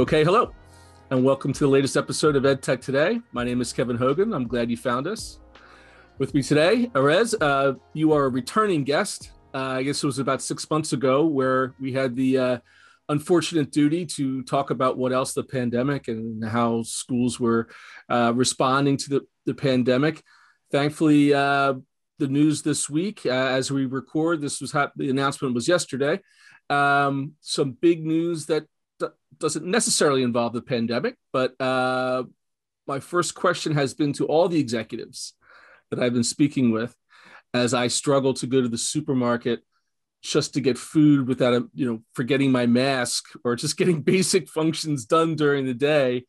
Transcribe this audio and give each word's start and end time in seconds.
Okay, 0.00 0.24
hello, 0.24 0.54
and 1.10 1.22
welcome 1.22 1.52
to 1.52 1.60
the 1.60 1.68
latest 1.68 1.94
episode 1.94 2.34
of 2.34 2.44
EdTech 2.44 2.80
Today. 2.80 3.20
My 3.32 3.44
name 3.44 3.60
is 3.60 3.70
Kevin 3.70 3.98
Hogan. 3.98 4.32
I'm 4.32 4.48
glad 4.48 4.70
you 4.70 4.76
found 4.78 5.06
us. 5.06 5.40
With 6.16 6.32
me 6.32 6.42
today, 6.42 6.90
Erez, 6.94 7.34
uh, 7.38 7.74
you 7.92 8.14
are 8.14 8.24
a 8.24 8.28
returning 8.30 8.82
guest. 8.82 9.32
Uh, 9.52 9.58
I 9.58 9.82
guess 9.82 10.02
it 10.02 10.06
was 10.06 10.18
about 10.18 10.40
six 10.40 10.70
months 10.70 10.94
ago 10.94 11.26
where 11.26 11.74
we 11.78 11.92
had 11.92 12.16
the 12.16 12.38
uh, 12.38 12.58
unfortunate 13.10 13.72
duty 13.72 14.06
to 14.06 14.42
talk 14.44 14.70
about 14.70 14.96
what 14.96 15.12
else 15.12 15.34
the 15.34 15.44
pandemic 15.44 16.08
and 16.08 16.42
how 16.42 16.82
schools 16.82 17.38
were 17.38 17.68
uh, 18.08 18.32
responding 18.34 18.96
to 18.96 19.10
the, 19.10 19.20
the 19.44 19.54
pandemic. 19.54 20.22
Thankfully, 20.72 21.34
uh, 21.34 21.74
the 22.18 22.28
news 22.28 22.62
this 22.62 22.88
week, 22.88 23.26
uh, 23.26 23.28
as 23.28 23.70
we 23.70 23.84
record, 23.84 24.40
this 24.40 24.62
was 24.62 24.72
ha- 24.72 24.92
the 24.96 25.10
announcement 25.10 25.54
was 25.54 25.68
yesterday. 25.68 26.20
Um, 26.70 27.32
some 27.42 27.72
big 27.72 28.06
news 28.06 28.46
that 28.46 28.64
doesn't 29.38 29.64
necessarily 29.64 30.22
involve 30.22 30.52
the 30.52 30.62
pandemic, 30.62 31.16
but 31.32 31.60
uh, 31.60 32.24
my 32.86 33.00
first 33.00 33.34
question 33.34 33.74
has 33.74 33.94
been 33.94 34.12
to 34.14 34.26
all 34.26 34.48
the 34.48 34.60
executives 34.60 35.34
that 35.90 36.00
I've 36.00 36.14
been 36.14 36.24
speaking 36.24 36.70
with 36.70 36.94
as 37.52 37.74
I 37.74 37.88
struggle 37.88 38.34
to 38.34 38.46
go 38.46 38.60
to 38.60 38.68
the 38.68 38.78
supermarket 38.78 39.60
just 40.22 40.54
to 40.54 40.60
get 40.60 40.76
food 40.76 41.26
without 41.26 41.62
you 41.74 41.86
know 41.90 42.02
forgetting 42.12 42.52
my 42.52 42.66
mask 42.66 43.24
or 43.44 43.56
just 43.56 43.76
getting 43.76 44.02
basic 44.14 44.48
functions 44.48 45.04
done 45.04 45.34
during 45.34 45.66
the 45.66 45.74
day. 45.74 46.24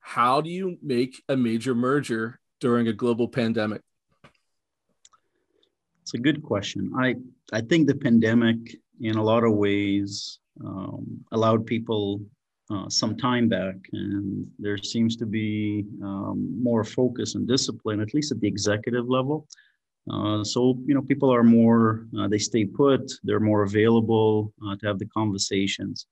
How 0.00 0.40
do 0.40 0.50
you 0.50 0.76
make 0.82 1.22
a 1.28 1.36
major 1.36 1.74
merger 1.74 2.38
during 2.60 2.88
a 2.88 2.92
global 2.92 3.28
pandemic? 3.28 3.80
It's 6.02 6.14
a 6.14 6.18
good 6.18 6.42
question. 6.42 6.92
I 6.98 7.16
i 7.52 7.60
think 7.60 7.86
the 7.86 7.94
pandemic 7.94 8.58
in 9.00 9.16
a 9.16 9.22
lot 9.22 9.44
of 9.44 9.54
ways 9.54 10.38
um, 10.64 11.24
allowed 11.32 11.66
people 11.66 12.20
uh, 12.70 12.88
some 12.88 13.16
time 13.16 13.48
back, 13.48 13.76
and 13.92 14.46
there 14.58 14.78
seems 14.78 15.16
to 15.16 15.26
be 15.26 15.84
um, 16.02 16.62
more 16.62 16.84
focus 16.84 17.34
and 17.34 17.46
discipline, 17.46 18.00
at 18.00 18.14
least 18.14 18.32
at 18.32 18.40
the 18.40 18.48
executive 18.48 19.08
level. 19.08 19.46
Uh, 20.10 20.44
so 20.44 20.78
you 20.86 20.94
know, 20.94 21.02
people 21.02 21.32
are 21.32 21.42
more 21.42 22.06
uh, 22.18 22.28
they 22.28 22.38
stay 22.38 22.64
put, 22.64 23.10
they're 23.22 23.40
more 23.40 23.62
available 23.62 24.52
uh, 24.66 24.76
to 24.76 24.86
have 24.86 24.98
the 24.98 25.06
conversations 25.06 26.06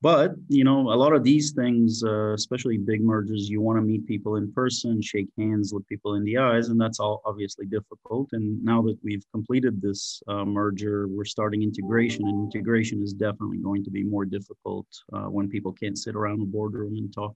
but 0.00 0.32
you 0.48 0.64
know 0.64 0.92
a 0.92 0.98
lot 1.02 1.12
of 1.12 1.24
these 1.24 1.52
things 1.52 2.04
uh, 2.04 2.32
especially 2.32 2.76
big 2.78 3.02
mergers 3.02 3.48
you 3.48 3.60
want 3.60 3.76
to 3.76 3.82
meet 3.82 4.06
people 4.06 4.36
in 4.36 4.52
person 4.52 5.02
shake 5.02 5.28
hands 5.36 5.72
look 5.72 5.86
people 5.88 6.14
in 6.14 6.24
the 6.24 6.36
eyes 6.36 6.68
and 6.68 6.80
that's 6.80 7.00
all 7.00 7.22
obviously 7.24 7.66
difficult. 7.66 8.28
And 8.32 8.62
now 8.64 8.82
that 8.82 8.98
we've 9.02 9.24
completed 9.32 9.80
this 9.80 10.22
uh, 10.28 10.44
merger 10.44 11.08
we're 11.08 11.24
starting 11.24 11.62
integration 11.62 12.26
and 12.26 12.52
integration 12.52 13.02
is 13.02 13.12
definitely 13.12 13.58
going 13.58 13.84
to 13.84 13.90
be 13.90 14.02
more 14.02 14.24
difficult 14.24 14.86
uh, 15.12 15.28
when 15.28 15.48
people 15.48 15.72
can't 15.72 15.98
sit 15.98 16.14
around 16.14 16.42
a 16.42 16.46
boardroom 16.46 16.96
and 16.96 17.12
talk. 17.12 17.34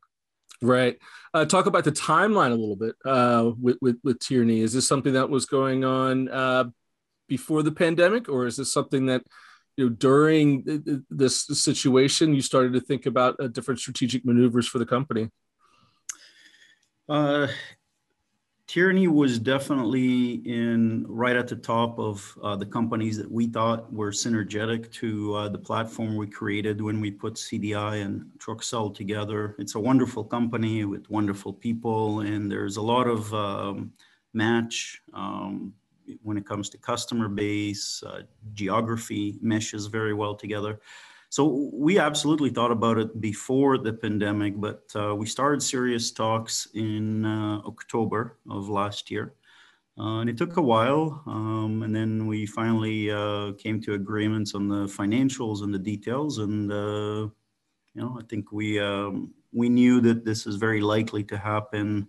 Right. 0.60 0.98
Uh, 1.34 1.44
talk 1.44 1.66
about 1.66 1.84
the 1.84 1.92
timeline 1.92 2.52
a 2.52 2.54
little 2.54 2.76
bit 2.76 2.94
uh, 3.04 3.50
with, 3.60 3.78
with, 3.80 3.98
with 4.04 4.20
tierney. 4.20 4.60
Is 4.60 4.72
this 4.72 4.86
something 4.86 5.14
that 5.14 5.28
was 5.28 5.46
going 5.46 5.84
on 5.84 6.28
uh, 6.28 6.64
before 7.28 7.62
the 7.62 7.72
pandemic 7.72 8.28
or 8.28 8.46
is 8.46 8.56
this 8.56 8.72
something 8.72 9.06
that 9.06 9.22
you 9.76 9.88
know 9.88 9.90
during 9.90 11.04
this 11.10 11.46
situation 11.46 12.34
you 12.34 12.42
started 12.42 12.72
to 12.72 12.80
think 12.80 13.06
about 13.06 13.36
uh, 13.40 13.48
different 13.48 13.80
strategic 13.80 14.24
maneuvers 14.24 14.66
for 14.66 14.78
the 14.78 14.86
company? 14.86 15.30
Uh, 17.08 17.46
tierney 18.66 19.08
was 19.08 19.38
definitely 19.38 20.34
in 20.46 21.04
right 21.08 21.36
at 21.36 21.48
the 21.48 21.56
top 21.56 21.98
of 21.98 22.38
uh, 22.42 22.56
the 22.56 22.64
companies 22.64 23.16
that 23.16 23.30
we 23.30 23.46
thought 23.46 23.92
were 23.92 24.10
synergetic 24.10 24.90
to 24.92 25.34
uh, 25.34 25.48
the 25.48 25.58
platform 25.58 26.16
we 26.16 26.26
created 26.26 26.80
when 26.80 27.00
we 27.00 27.10
put 27.10 27.34
cdi 27.34 28.02
and 28.02 28.24
Troxell 28.38 28.94
together. 28.94 29.56
It's 29.58 29.74
a 29.74 29.80
wonderful 29.80 30.24
company 30.24 30.84
with 30.84 31.10
wonderful 31.10 31.52
people 31.52 32.20
and 32.20 32.50
there's 32.50 32.76
a 32.76 32.82
lot 32.82 33.08
of 33.08 33.32
um, 33.34 33.92
match 34.32 35.02
um, 35.12 35.74
when 36.22 36.36
it 36.36 36.46
comes 36.46 36.68
to 36.70 36.78
customer 36.78 37.28
base, 37.28 38.02
uh, 38.02 38.22
geography 38.54 39.38
meshes 39.40 39.86
very 39.86 40.14
well 40.14 40.34
together. 40.34 40.80
So 41.32 41.70
we 41.72 41.98
absolutely 41.98 42.50
thought 42.50 42.70
about 42.70 42.98
it 42.98 43.18
before 43.18 43.78
the 43.78 43.94
pandemic, 43.94 44.60
but 44.60 44.82
uh, 44.94 45.14
we 45.14 45.24
started 45.24 45.62
serious 45.62 46.10
talks 46.10 46.68
in 46.74 47.24
uh, 47.24 47.62
October 47.64 48.36
of 48.50 48.68
last 48.68 49.10
year. 49.10 49.32
Uh, 49.98 50.20
and 50.20 50.28
it 50.28 50.36
took 50.36 50.58
a 50.58 50.60
while, 50.60 51.22
um, 51.26 51.82
and 51.84 51.96
then 51.96 52.26
we 52.26 52.44
finally 52.44 53.10
uh, 53.10 53.52
came 53.52 53.80
to 53.80 53.94
agreements 53.94 54.54
on 54.54 54.68
the 54.68 54.84
financials 54.84 55.62
and 55.62 55.72
the 55.72 55.78
details. 55.78 56.36
And 56.36 56.70
uh, 56.70 57.28
you 57.94 58.02
know, 58.02 58.18
I 58.20 58.24
think 58.28 58.52
we 58.52 58.78
um, 58.78 59.32
we 59.54 59.70
knew 59.70 60.02
that 60.02 60.26
this 60.26 60.46
is 60.46 60.56
very 60.56 60.82
likely 60.82 61.24
to 61.24 61.38
happen, 61.38 62.08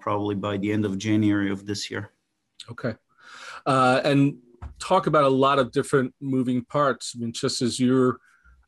probably 0.00 0.36
by 0.36 0.58
the 0.58 0.72
end 0.72 0.84
of 0.84 0.96
January 0.96 1.50
of 1.50 1.66
this 1.66 1.90
year. 1.90 2.12
Okay. 2.70 2.94
Uh, 3.66 4.00
and 4.04 4.38
talk 4.78 5.06
about 5.06 5.24
a 5.24 5.28
lot 5.28 5.58
of 5.58 5.72
different 5.72 6.14
moving 6.20 6.64
parts. 6.64 7.14
I 7.14 7.20
mean, 7.20 7.32
just 7.32 7.62
as 7.62 7.78
you're 7.80 8.18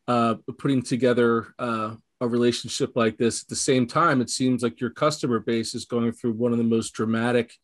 uh, 0.09 0.35
putting 0.59 0.83
together 0.83 1.55
uh, 1.59 1.95
a 2.21 2.29
relationship 2.29 2.97
like 2.97 3.17
this, 3.17 3.43
at 3.43 3.49
the 3.49 3.57
same 3.57 3.87
time, 3.87 4.21
it 4.21 4.31
seems 4.31 4.63
like 4.63 4.81
your 4.81 4.91
customer 4.91 5.41
base 5.41 5.75
is 5.75 5.85
going 5.85 6.13
through 6.13 6.33
one 6.33 6.53
of 6.53 6.59
the 6.59 6.65
most 6.65 6.91
dramatic 6.91 7.55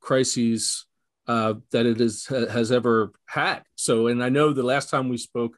crises 0.00 0.86
uh, 1.26 1.54
that 1.70 1.86
it 1.86 2.00
is, 2.00 2.26
has 2.26 2.70
ever 2.70 3.12
had. 3.26 3.62
So, 3.76 4.08
and 4.08 4.22
I 4.22 4.28
know 4.28 4.52
the 4.52 4.62
last 4.62 4.90
time 4.90 5.08
we 5.08 5.16
spoke, 5.16 5.56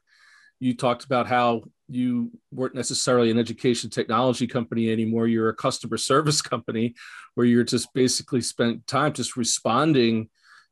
you 0.59 0.75
talked 0.75 1.03
about 1.03 1.27
how 1.27 1.63
you 1.89 2.31
weren't 2.51 2.75
necessarily 2.75 3.31
an 3.31 3.39
education 3.39 3.89
technology 3.89 4.47
company 4.47 4.91
anymore. 4.91 5.27
You're 5.27 5.49
a 5.49 5.55
customer 5.55 5.97
service 5.97 6.41
company 6.41 6.95
where 7.35 7.45
you're 7.45 7.63
just 7.63 7.93
basically 7.93 8.41
spent 8.41 8.85
time 8.87 9.13
just 9.13 9.37
responding 9.37 10.29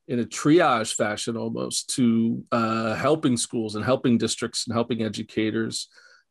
in 0.07 0.19
a 0.19 0.25
triage 0.25 0.93
fashion 0.93 1.35
almost 1.35 1.89
to 1.95 2.43
uh, 2.51 2.95
helping 2.95 3.37
schools 3.37 3.75
and 3.75 3.83
helping 3.83 4.17
districts 4.17 4.67
and 4.67 4.75
helping 4.75 5.01
educators 5.01 5.87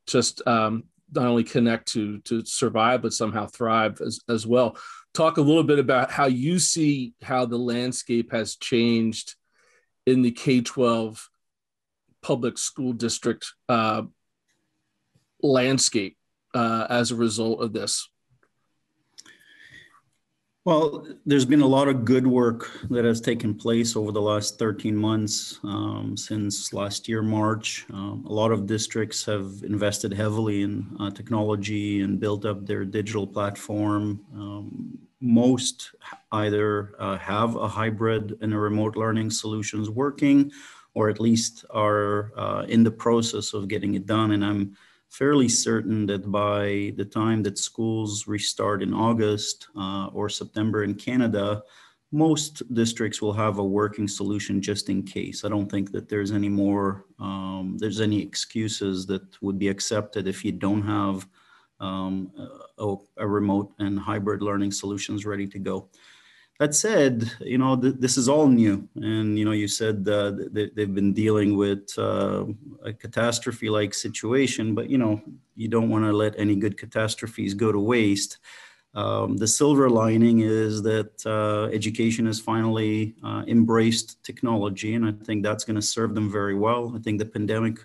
just 0.07 0.47
um, 0.47 0.85
not 1.13 1.27
only 1.27 1.45
connect 1.45 1.89
to 1.89 2.19
to 2.21 2.45
survive 2.45 3.03
but 3.03 3.13
somehow 3.13 3.47
thrive 3.47 4.01
as, 4.01 4.21
as 4.29 4.47
well 4.47 4.77
talk 5.13 5.39
a 5.39 5.43
little 5.43 5.63
bit 5.65 5.79
about 5.79 6.11
how 6.11 6.27
you 6.27 6.59
see 6.59 7.15
how 7.23 7.45
the 7.45 7.57
landscape 7.57 8.33
has 8.33 8.57
changed 8.57 9.35
in 10.07 10.23
the 10.23 10.31
k-12 10.31 11.21
public 12.23 12.59
school 12.59 12.93
district 12.93 13.53
uh, 13.69 14.03
landscape 15.45 16.17
uh, 16.55 16.87
as 16.91 17.11
a 17.11 17.17
result 17.17 17.61
of 17.61 17.73
this 17.73 18.09
well, 20.65 21.07
there's 21.27 21.45
been 21.45 21.61
a 21.61 21.67
lot 21.67 21.89
of 21.89 22.07
good 22.07 22.27
work 22.27 22.71
that 22.89 23.05
has 23.05 23.21
taken 23.21 23.55
place 23.55 23.97
over 23.97 24.11
the 24.11 24.23
last 24.23 24.59
13 24.59 24.97
months 24.97 25.61
um, 25.63 26.17
since 26.17 26.73
last 26.73 27.07
year, 27.07 27.23
March. 27.23 27.85
Um, 27.93 28.25
a 28.27 28.33
lot 28.33 28.51
of 28.51 28.67
districts 28.67 29.27
have 29.27 29.63
invested 29.63 30.15
heavily 30.15 30.63
in 30.63 30.87
uh, 30.99 31.11
technology 31.11 32.01
and 32.01 32.19
built 32.19 32.47
up 32.47 32.65
their 32.65 32.87
digital 32.87 33.27
platform. 33.27 34.25
Um, 34.35 34.99
most 35.21 35.91
either 36.33 36.95
uh, 36.99 37.19
have 37.19 37.57
a 37.57 37.69
hybrid 37.69 38.39
and 38.41 38.55
a 38.55 38.59
remote 38.59 38.97
learning 38.97 39.33
solutions 39.33 39.91
working, 39.91 40.51
or 40.95 41.11
at 41.11 41.21
least 41.21 41.67
are 41.69 42.33
uh, 42.39 42.65
in 42.69 42.83
the 42.85 42.91
process 42.91 43.53
of 43.53 43.69
getting 43.69 43.97
it 43.97 44.07
done. 44.07 44.31
And 44.31 44.43
I'm 44.43 44.77
fairly 45.19 45.49
certain 45.49 46.07
that 46.07 46.31
by 46.31 46.93
the 46.97 47.05
time 47.05 47.41
that 47.45 47.57
schools 47.57 48.27
restart 48.27 48.83
in 48.83 48.93
August 48.93 49.69
uh, 49.77 50.09
or 50.13 50.29
September 50.29 50.83
in 50.83 50.93
Canada, 50.95 51.63
most 52.11 52.63
districts 52.75 53.23
will 53.23 53.33
have 53.33 53.59
a 53.59 53.65
working 53.65 54.09
solution 54.09 54.61
just 54.61 54.89
in 54.89 55.05
case. 55.05 55.45
I 55.45 55.49
don't 55.49 55.71
think 55.71 55.93
that 55.93 56.09
there's 56.09 56.33
any 56.33 56.49
more, 56.49 57.05
um, 57.21 57.77
there's 57.79 58.01
any 58.01 58.21
excuses 58.21 59.07
that 59.07 59.23
would 59.41 59.59
be 59.59 59.69
accepted 59.69 60.27
if 60.27 60.45
you 60.45 60.51
don't 60.51 60.83
have 60.83 61.29
um, 61.79 62.33
a, 62.79 62.97
a, 63.19 63.27
remote 63.27 63.73
and 63.79 63.99
hybrid 63.99 64.43
learning 64.43 64.71
solutions 64.71 65.27
ready 65.27 65.47
to 65.47 65.59
go 65.59 65.89
that 66.61 66.75
said, 66.75 67.31
you 67.41 67.59
know, 67.59 67.77
th- 67.77 67.97
this 67.99 68.17
is 68.17 68.29
all 68.29 68.47
new. 68.47 68.89
And, 68.97 69.39
you 69.39 69.45
know, 69.45 69.53
you 69.53 69.67
said 69.67 70.09
uh, 70.09 70.33
they, 70.53 70.71
have 70.79 70.95
been 70.95 71.13
dealing 71.13 71.57
with 71.57 71.93
uh, 71.99 72.45
a 72.85 72.93
catastrophe 72.93 73.69
like 73.69 73.93
situation, 73.93 74.75
but, 74.75 74.89
you 74.89 74.99
know, 74.99 75.21
you 75.57 75.69
don't 75.69 75.89
want 75.89 76.05
to 76.05 76.13
let 76.13 76.39
any 76.39 76.55
good 76.55 76.79
catastrophes 76.79 77.55
go 77.55 77.73
to 77.73 77.81
waste. 77.81 78.39
Um, 78.95 79.37
the 79.37 79.49
silver 79.49 79.91
lining 79.91 80.41
is 80.41 80.81
that 80.83 81.27
uh, 81.27 81.65
education 81.75 82.27
has 82.27 82.39
finally 82.39 83.15
uh, 83.25 83.43
embraced 83.49 84.23
technology, 84.23 84.95
and 84.95 85.05
I 85.05 85.13
think 85.25 85.43
that's 85.43 85.65
going 85.65 85.75
to 85.75 85.83
serve 85.83 86.15
them 86.15 86.31
very 86.31 86.55
well. 86.55 86.93
I 86.95 87.01
think 87.01 87.19
the 87.19 87.27
pandemic 87.27 87.85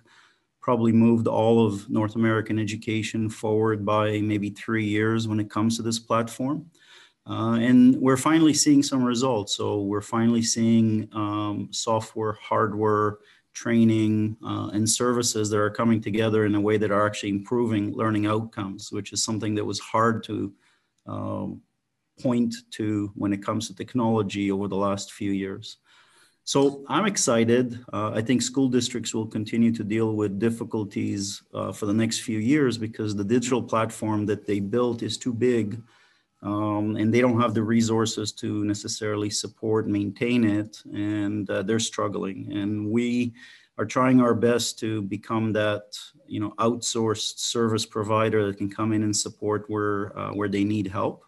probably 0.61 0.91
moved 0.91 1.27
all 1.27 1.65
of 1.65 1.89
North 1.89 2.15
American 2.15 2.59
education 2.59 3.27
forward 3.27 3.83
by 3.83 4.21
maybe 4.21 4.51
three 4.51 4.85
years 4.85 5.27
when 5.27 5.39
it 5.39 5.49
comes 5.49 5.77
to 5.77 5.81
this 5.81 5.97
platform. 5.97 6.69
Uh, 7.27 7.57
and 7.61 7.95
we're 7.97 8.17
finally 8.17 8.53
seeing 8.53 8.81
some 8.81 9.03
results. 9.03 9.55
So 9.55 9.81
we're 9.81 10.01
finally 10.01 10.41
seeing 10.41 11.07
um, 11.13 11.69
software, 11.71 12.37
hardware 12.41 13.17
training, 13.53 14.37
uh, 14.43 14.69
and 14.73 14.89
services 14.89 15.49
that 15.49 15.59
are 15.59 15.69
coming 15.69 16.01
together 16.01 16.45
in 16.45 16.55
a 16.55 16.61
way 16.61 16.77
that 16.77 16.91
are 16.91 17.05
actually 17.05 17.29
improving 17.29 17.93
learning 17.93 18.25
outcomes, 18.25 18.91
which 18.91 19.13
is 19.13 19.23
something 19.23 19.53
that 19.55 19.65
was 19.65 19.79
hard 19.79 20.23
to 20.23 20.53
um, 21.05 21.61
point 22.21 22.53
to 22.71 23.11
when 23.15 23.33
it 23.33 23.43
comes 23.43 23.67
to 23.67 23.75
technology 23.75 24.51
over 24.51 24.67
the 24.67 24.75
last 24.75 25.13
few 25.13 25.31
years. 25.31 25.77
So 26.43 26.83
I'm 26.87 27.05
excited. 27.05 27.79
Uh, 27.93 28.11
I 28.11 28.21
think 28.21 28.41
school 28.41 28.69
districts 28.69 29.13
will 29.13 29.27
continue 29.27 29.71
to 29.71 29.83
deal 29.83 30.15
with 30.15 30.39
difficulties 30.39 31.43
uh, 31.53 31.71
for 31.71 31.85
the 31.85 31.93
next 31.93 32.21
few 32.21 32.39
years 32.39 32.77
because 32.77 33.15
the 33.15 33.23
digital 33.23 33.61
platform 33.61 34.25
that 34.25 34.47
they 34.47 34.59
built 34.59 35.03
is 35.03 35.17
too 35.17 35.33
big 35.33 35.79
um, 36.41 36.95
and 36.95 37.13
they 37.13 37.21
don't 37.21 37.39
have 37.39 37.53
the 37.53 37.63
resources 37.63 38.31
to 38.33 38.63
necessarily 38.63 39.29
support, 39.29 39.87
maintain 39.87 40.43
it, 40.43 40.81
and 40.93 41.49
uh, 41.49 41.63
they're 41.63 41.79
struggling. 41.79 42.51
And 42.51 42.89
we 42.89 43.33
are 43.77 43.85
trying 43.85 44.21
our 44.21 44.33
best 44.33 44.79
to 44.79 45.01
become 45.03 45.53
that, 45.53 45.97
you 46.27 46.39
know, 46.39 46.53
outsourced 46.59 47.39
service 47.39 47.85
provider 47.85 48.45
that 48.45 48.57
can 48.57 48.69
come 48.69 48.93
in 48.93 49.03
and 49.03 49.15
support 49.15 49.65
where 49.67 50.17
uh, 50.17 50.31
where 50.31 50.49
they 50.49 50.63
need 50.63 50.87
help. 50.87 51.25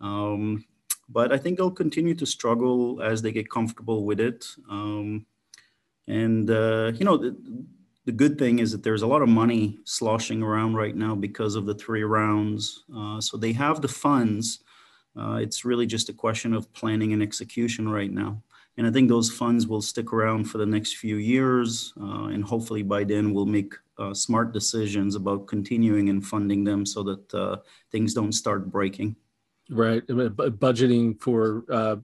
Um, 0.00 0.64
but 1.08 1.32
I 1.32 1.38
think 1.38 1.58
they'll 1.58 1.70
continue 1.70 2.14
to 2.14 2.26
struggle 2.26 3.02
as 3.02 3.22
they 3.22 3.32
get 3.32 3.50
comfortable 3.50 4.04
with 4.04 4.20
it. 4.20 4.46
Um, 4.70 5.26
and 6.06 6.50
uh, 6.50 6.92
you 6.94 7.04
know, 7.04 7.16
the, 7.16 7.36
the, 8.04 8.12
good 8.12 8.38
thing 8.38 8.58
is 8.58 8.72
that 8.72 8.82
there's 8.82 9.02
a 9.02 9.06
lot 9.06 9.22
of 9.22 9.28
money 9.28 9.78
sloshing 9.84 10.42
around 10.42 10.74
right 10.74 10.94
now 10.94 11.14
because 11.14 11.54
of 11.54 11.66
the 11.66 11.74
three 11.74 12.04
rounds. 12.04 12.84
Uh, 12.94 13.20
so 13.20 13.36
they 13.36 13.52
have 13.52 13.80
the 13.80 13.88
funds. 13.88 14.60
Uh, 15.18 15.34
it's 15.34 15.64
really 15.64 15.86
just 15.86 16.08
a 16.08 16.12
question 16.12 16.52
of 16.52 16.72
planning 16.72 17.12
and 17.12 17.22
execution 17.22 17.88
right 17.88 18.10
now. 18.10 18.42
And 18.76 18.86
I 18.86 18.90
think 18.90 19.08
those 19.08 19.30
funds 19.30 19.66
will 19.66 19.82
stick 19.82 20.12
around 20.12 20.44
for 20.44 20.58
the 20.58 20.66
next 20.66 20.96
few 20.96 21.16
years. 21.16 21.92
Uh, 22.00 22.24
and 22.24 22.44
hopefully 22.44 22.82
by 22.82 23.04
then 23.04 23.32
we'll 23.32 23.46
make 23.46 23.74
uh, 23.98 24.12
smart 24.12 24.52
decisions 24.52 25.14
about 25.14 25.46
continuing 25.46 26.08
and 26.08 26.26
funding 26.26 26.64
them 26.64 26.84
so 26.84 27.02
that 27.04 27.34
uh, 27.34 27.56
things 27.92 28.14
don't 28.14 28.32
start 28.32 28.70
breaking. 28.70 29.14
Right. 29.70 30.02
I 30.08 30.12
mean, 30.12 30.30
budgeting 30.30 31.20
for 31.20 31.64
uh, 31.70 31.96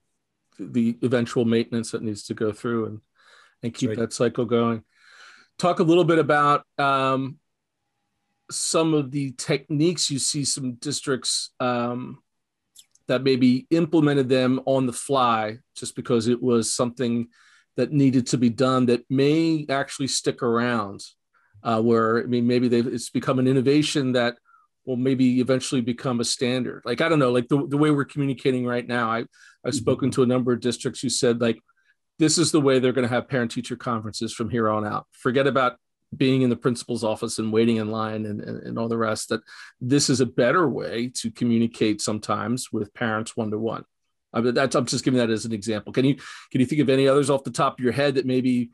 the 0.58 0.96
eventual 1.02 1.44
maintenance 1.44 1.90
that 1.90 2.02
needs 2.02 2.22
to 2.24 2.34
go 2.34 2.52
through 2.52 2.86
and, 2.86 3.00
and 3.62 3.74
keep 3.74 3.90
right. 3.90 3.98
that 3.98 4.12
cycle 4.12 4.44
going. 4.44 4.84
Talk 5.60 5.78
a 5.78 5.82
little 5.82 6.04
bit 6.04 6.18
about 6.18 6.64
um, 6.78 7.36
some 8.50 8.94
of 8.94 9.10
the 9.10 9.32
techniques 9.32 10.10
you 10.10 10.18
see 10.18 10.42
some 10.42 10.76
districts 10.76 11.50
um, 11.60 12.22
that 13.08 13.22
maybe 13.22 13.66
implemented 13.70 14.30
them 14.30 14.62
on 14.64 14.86
the 14.86 14.92
fly 14.94 15.58
just 15.76 15.96
because 15.96 16.28
it 16.28 16.42
was 16.42 16.72
something 16.72 17.28
that 17.76 17.92
needed 17.92 18.26
to 18.28 18.38
be 18.38 18.48
done 18.48 18.86
that 18.86 19.04
may 19.10 19.66
actually 19.68 20.08
stick 20.08 20.42
around. 20.42 21.04
Uh, 21.62 21.82
where 21.82 22.20
I 22.20 22.22
mean, 22.22 22.46
maybe 22.46 22.68
they've 22.68 22.86
it's 22.86 23.10
become 23.10 23.38
an 23.38 23.46
innovation 23.46 24.12
that 24.12 24.36
will 24.86 24.96
maybe 24.96 25.40
eventually 25.40 25.82
become 25.82 26.20
a 26.20 26.24
standard. 26.24 26.80
Like 26.86 27.02
I 27.02 27.08
don't 27.10 27.18
know, 27.18 27.32
like 27.32 27.48
the, 27.48 27.66
the 27.66 27.76
way 27.76 27.90
we're 27.90 28.06
communicating 28.06 28.64
right 28.64 28.88
now. 28.88 29.10
I 29.10 29.18
I've 29.18 29.26
mm-hmm. 29.26 29.72
spoken 29.72 30.10
to 30.12 30.22
a 30.22 30.26
number 30.26 30.54
of 30.54 30.60
districts 30.60 31.02
who 31.02 31.10
said 31.10 31.42
like 31.42 31.58
this 32.20 32.36
is 32.36 32.52
the 32.52 32.60
way 32.60 32.78
they're 32.78 32.92
going 32.92 33.08
to 33.08 33.14
have 33.14 33.28
parent 33.28 33.50
teacher 33.50 33.76
conferences 33.76 34.32
from 34.32 34.50
here 34.50 34.68
on 34.68 34.86
out. 34.86 35.06
Forget 35.12 35.46
about 35.46 35.76
being 36.14 36.42
in 36.42 36.50
the 36.50 36.56
principal's 36.56 37.02
office 37.02 37.38
and 37.38 37.52
waiting 37.52 37.76
in 37.76 37.90
line 37.90 38.26
and, 38.26 38.40
and, 38.42 38.62
and 38.62 38.78
all 38.78 38.88
the 38.88 38.98
rest 38.98 39.30
that 39.30 39.40
this 39.80 40.10
is 40.10 40.20
a 40.20 40.26
better 40.26 40.68
way 40.68 41.10
to 41.14 41.30
communicate 41.30 42.02
sometimes 42.02 42.70
with 42.70 42.92
parents 42.92 43.36
one 43.36 43.50
to 43.50 43.58
one. 43.58 43.84
I'm 44.34 44.44
just 44.84 45.04
giving 45.04 45.18
that 45.18 45.30
as 45.30 45.46
an 45.46 45.52
example. 45.52 45.92
Can 45.92 46.04
you 46.04 46.14
can 46.52 46.60
you 46.60 46.66
think 46.66 46.82
of 46.82 46.88
any 46.88 47.08
others 47.08 47.30
off 47.30 47.42
the 47.42 47.50
top 47.50 47.78
of 47.78 47.84
your 47.84 47.92
head 47.92 48.14
that 48.14 48.26
maybe 48.26 48.70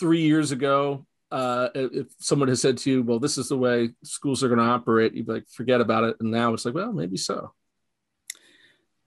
three 0.00 0.22
years 0.22 0.50
ago 0.50 1.06
uh, 1.30 1.68
if 1.74 2.06
someone 2.18 2.48
has 2.48 2.62
said 2.62 2.78
to 2.78 2.90
you, 2.90 3.02
well, 3.02 3.18
this 3.18 3.36
is 3.36 3.48
the 3.48 3.58
way 3.58 3.90
schools 4.04 4.42
are 4.42 4.48
going 4.48 4.60
to 4.60 4.64
operate, 4.64 5.14
you'd 5.14 5.26
be 5.26 5.32
like, 5.32 5.48
forget 5.48 5.80
about 5.80 6.04
it. 6.04 6.16
And 6.20 6.30
now 6.30 6.54
it's 6.54 6.64
like, 6.64 6.74
well, 6.74 6.92
maybe 6.92 7.16
so. 7.16 7.52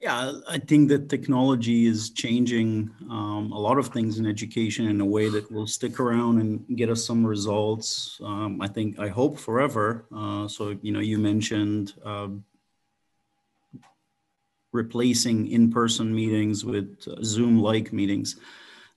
Yeah, 0.02 0.32
I 0.48 0.60
think 0.60 0.88
that 0.90 1.10
technology 1.10 1.86
is 1.86 2.12
changing 2.12 2.90
um, 3.10 3.52
a 3.52 3.60
lot 3.60 3.78
of 3.78 3.90
things 3.90 4.18
in 4.18 4.26
education 4.26 4.88
in 4.88 5.02
a 5.02 5.06
way 5.06 5.28
that 5.28 5.52
will 5.52 5.68
stick 5.68 6.00
around 6.00 6.40
and 6.40 6.66
get 6.78 6.90
us 6.90 7.04
some 7.04 7.28
results. 7.28 8.18
Um, 8.24 8.62
I 8.62 8.68
think, 8.70 8.98
I 8.98 9.10
hope 9.10 9.38
forever. 9.38 10.06
Uh, 10.16 10.48
so, 10.48 10.78
you 10.82 10.94
know, 10.94 11.02
you 11.02 11.18
mentioned 11.18 11.96
uh, 12.06 12.30
replacing 14.72 15.48
in 15.52 15.70
person 15.70 16.16
meetings 16.16 16.64
with 16.64 17.06
uh, 17.06 17.22
Zoom 17.22 17.62
like 17.62 17.92
meetings. 17.92 18.38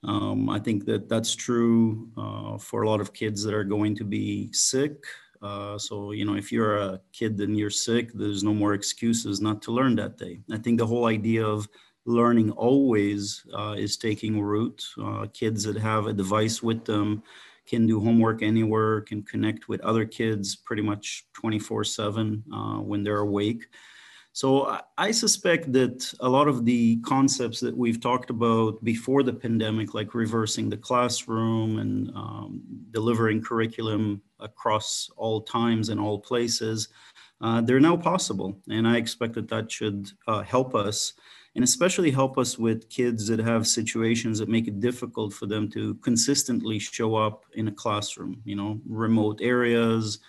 Um, 0.05 0.48
I 0.48 0.60
think 0.60 0.84
that 0.84 1.08
that's 1.08 1.34
true 1.34 2.10
uh, 2.16 2.58
for 2.58 2.82
a 2.82 2.88
lot 2.88 3.00
of 3.00 3.12
kids 3.12 3.43
that 3.43 3.55
are 3.55 3.64
going 3.64 3.96
to 3.96 4.05
be 4.05 4.52
sick. 4.52 5.05
Uh, 5.42 5.76
so, 5.76 6.12
you 6.12 6.24
know, 6.24 6.34
if 6.34 6.52
you're 6.52 6.76
a 6.78 7.00
kid 7.12 7.40
and 7.40 7.58
you're 7.58 7.70
sick, 7.70 8.12
there's 8.12 8.44
no 8.44 8.54
more 8.54 8.74
excuses 8.74 9.40
not 9.40 9.60
to 9.62 9.72
learn 9.72 9.96
that 9.96 10.16
day. 10.16 10.40
I 10.52 10.58
think 10.58 10.78
the 10.78 10.86
whole 10.86 11.06
idea 11.06 11.44
of 11.44 11.68
learning 12.04 12.50
always 12.52 13.44
uh, 13.52 13.74
is 13.76 13.96
taking 13.96 14.40
root. 14.40 14.84
Uh, 15.02 15.26
kids 15.32 15.64
that 15.64 15.76
have 15.76 16.06
a 16.06 16.12
device 16.12 16.62
with 16.62 16.84
them 16.84 17.22
can 17.66 17.86
do 17.86 18.00
homework 18.00 18.42
anywhere, 18.42 19.00
can 19.00 19.22
connect 19.22 19.68
with 19.68 19.80
other 19.82 20.04
kids 20.04 20.56
pretty 20.56 20.82
much 20.82 21.26
24 21.34 21.84
7 21.84 22.42
uh, 22.52 22.56
when 22.78 23.02
they're 23.02 23.18
awake. 23.18 23.66
So 24.34 24.79
I 24.96 25.11
suspect 25.11 25.73
that 25.75 26.11
a 26.20 26.29
lot 26.29 26.49
of 26.49 26.64
the 26.64 26.96
concepts 27.00 27.61
that 27.61 27.76
we've 27.76 28.00
talked 28.00 28.31
about 28.31 28.82
before 28.82 29.23
the 29.23 29.32
pandemic, 29.32 29.93
like 29.93 30.14
reversing 30.14 30.70
the 30.70 30.76
classroom 30.76 31.79
and 31.79 32.11
um, 32.17 32.62
delivering 32.93 33.43
curriculum 33.43 34.23
across 34.40 35.11
all 35.17 35.43
times 35.43 35.90
and 35.90 36.00
all 36.00 36.19
places, 36.19 36.88
uh, 37.43 37.61
they're 37.61 37.79
now 37.79 37.96
possible. 37.96 38.56
And 38.70 38.88
I 38.88 38.96
expect 38.96 39.34
that 39.34 39.49
that 39.49 39.70
should 39.70 40.11
uh, 40.26 40.43
help 40.43 40.75
us 40.75 41.12
and 41.55 41.62
especially 41.62 42.11
help 42.11 42.38
us 42.38 42.58
with 42.58 42.88
kids 42.88 43.26
that 43.29 43.38
have 43.38 43.67
situations 43.67 44.38
that 44.38 44.49
make 44.49 44.69
it 44.69 44.81
difficult 44.81 45.34
for 45.34 45.46
them 45.46 45.69
to 45.70 45.94
consistently 45.96 46.79
show 46.79 47.14
up 47.14 47.44
in 47.52 47.69
a 47.69 47.73
classroom, 47.73 48.40
you 48.44 48.56
know, 48.56 48.81
remote 48.88 49.40
areas, 49.43 50.20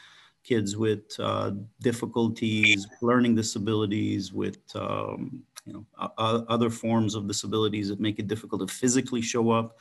kids 0.44 0.76
with 0.78 1.18
uh, 1.20 1.52
difficulties, 1.82 2.88
learning 3.02 3.36
disabilities, 3.36 4.34
with 4.34 4.60
um, 4.76 5.44
you 5.66 5.74
know 5.74 5.86
other 6.18 6.70
forms 6.70 7.16
of 7.16 7.28
disabilities 7.28 7.90
that 7.90 8.00
make 8.00 8.20
it 8.20 8.28
difficult 8.28 8.68
to 8.68 8.74
physically 8.74 9.22
show 9.22 9.52
up. 9.52 9.78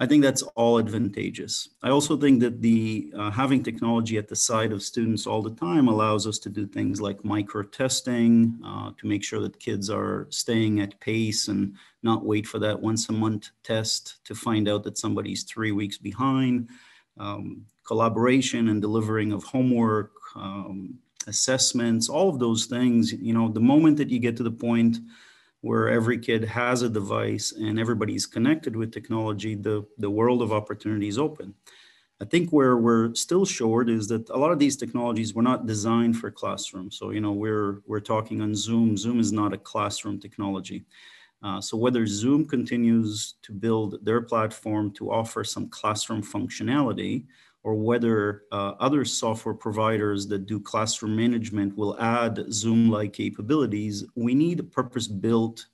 I 0.00 0.06
think 0.06 0.22
that's 0.22 0.42
all 0.54 0.78
advantageous. 0.78 1.70
I 1.82 1.90
also 1.90 2.16
think 2.16 2.38
that 2.40 2.62
the 2.62 3.12
uh, 3.16 3.32
having 3.32 3.64
technology 3.64 4.16
at 4.16 4.28
the 4.28 4.36
side 4.36 4.70
of 4.70 4.80
students 4.80 5.26
all 5.26 5.42
the 5.42 5.56
time 5.56 5.88
allows 5.88 6.24
us 6.24 6.38
to 6.40 6.48
do 6.48 6.66
things 6.68 7.00
like 7.00 7.24
micro 7.24 7.64
testing 7.64 8.60
uh, 8.64 8.92
to 8.96 9.06
make 9.08 9.24
sure 9.24 9.40
that 9.40 9.58
kids 9.58 9.90
are 9.90 10.28
staying 10.30 10.80
at 10.80 11.00
pace 11.00 11.48
and 11.48 11.74
not 12.04 12.24
wait 12.24 12.46
for 12.46 12.60
that 12.60 12.80
once 12.80 13.08
a 13.08 13.12
month 13.12 13.50
test 13.64 14.24
to 14.24 14.36
find 14.36 14.68
out 14.68 14.84
that 14.84 14.98
somebody's 14.98 15.42
three 15.42 15.72
weeks 15.72 15.98
behind. 15.98 16.68
Um, 17.18 17.66
collaboration 17.88 18.68
and 18.68 18.82
delivering 18.82 19.32
of 19.32 19.42
homework, 19.44 20.12
um, 20.36 20.98
assessments, 21.26 22.10
all 22.10 22.28
of 22.28 22.38
those 22.38 22.66
things, 22.66 23.12
you 23.12 23.32
know, 23.32 23.48
the 23.48 23.68
moment 23.72 23.96
that 23.96 24.10
you 24.10 24.18
get 24.18 24.36
to 24.36 24.42
the 24.42 24.58
point 24.68 24.98
where 25.62 25.88
every 25.88 26.18
kid 26.18 26.44
has 26.44 26.82
a 26.82 26.88
device 26.88 27.52
and 27.52 27.80
everybody's 27.80 28.26
connected 28.26 28.76
with 28.76 28.92
technology, 28.92 29.54
the, 29.54 29.86
the 29.96 30.10
world 30.10 30.42
of 30.42 30.52
opportunity 30.52 31.08
is 31.08 31.18
open. 31.18 31.54
I 32.20 32.26
think 32.26 32.50
where 32.50 32.76
we're 32.76 33.14
still 33.14 33.46
short 33.46 33.88
is 33.88 34.06
that 34.08 34.28
a 34.28 34.36
lot 34.36 34.52
of 34.52 34.58
these 34.58 34.76
technologies 34.76 35.32
were 35.32 35.48
not 35.50 35.66
designed 35.66 36.16
for 36.18 36.30
classroom. 36.30 36.90
So, 36.90 37.10
you 37.10 37.22
know, 37.22 37.32
we're, 37.32 37.80
we're 37.86 38.00
talking 38.00 38.42
on 38.42 38.54
Zoom. 38.54 38.96
Zoom 38.98 39.18
is 39.18 39.32
not 39.32 39.54
a 39.54 39.58
classroom 39.58 40.20
technology. 40.20 40.84
Uh, 41.42 41.60
so 41.60 41.76
whether 41.76 42.06
Zoom 42.06 42.44
continues 42.44 43.34
to 43.42 43.52
build 43.52 44.04
their 44.04 44.20
platform 44.20 44.92
to 44.94 45.10
offer 45.10 45.42
some 45.44 45.68
classroom 45.68 46.22
functionality, 46.22 47.24
or 47.62 47.74
whether 47.74 48.44
uh, 48.52 48.74
other 48.78 49.04
software 49.04 49.54
providers 49.54 50.26
that 50.28 50.46
do 50.46 50.60
classroom 50.60 51.16
management 51.16 51.76
will 51.76 51.98
add 52.00 52.44
Zoom-like 52.52 53.12
capabilities, 53.12 54.04
we 54.14 54.34
need 54.34 54.70
purpose-built 54.72 55.66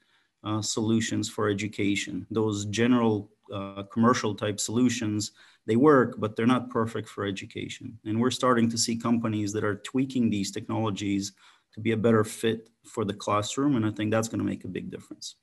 uh, 0.45 0.63
solutions 0.63 1.29
for 1.29 1.49
education. 1.49 2.27
Those 2.31 2.65
general 2.67 3.31
uh, 3.53 3.83
commercial 3.93 4.35
type 4.35 4.59
solutions, 4.59 5.33
they 5.67 5.77
work, 5.77 6.17
but 6.19 6.37
they're 6.37 6.47
not 6.47 6.71
perfect 6.71 7.09
for 7.09 7.25
education. 7.25 7.99
And 8.05 8.21
we're 8.21 8.31
starting 8.31 8.69
to 8.71 8.79
see 8.79 8.97
companies 8.97 9.53
that 9.53 9.65
are 9.65 9.77
tweaking 9.77 10.31
these 10.31 10.51
technologies 10.51 11.33
to 11.73 11.81
be 11.81 11.93
a 11.93 11.97
better 11.97 12.25
fit 12.25 12.71
for 12.85 13.05
the 13.05 13.15
classroom. 13.15 13.77
And 13.77 13.85
I 13.85 13.91
think 13.91 14.11
that's 14.11 14.29
gonna 14.29 14.45
make 14.45 14.65
a 14.65 14.69
big 14.69 14.91
difference. 14.91 15.37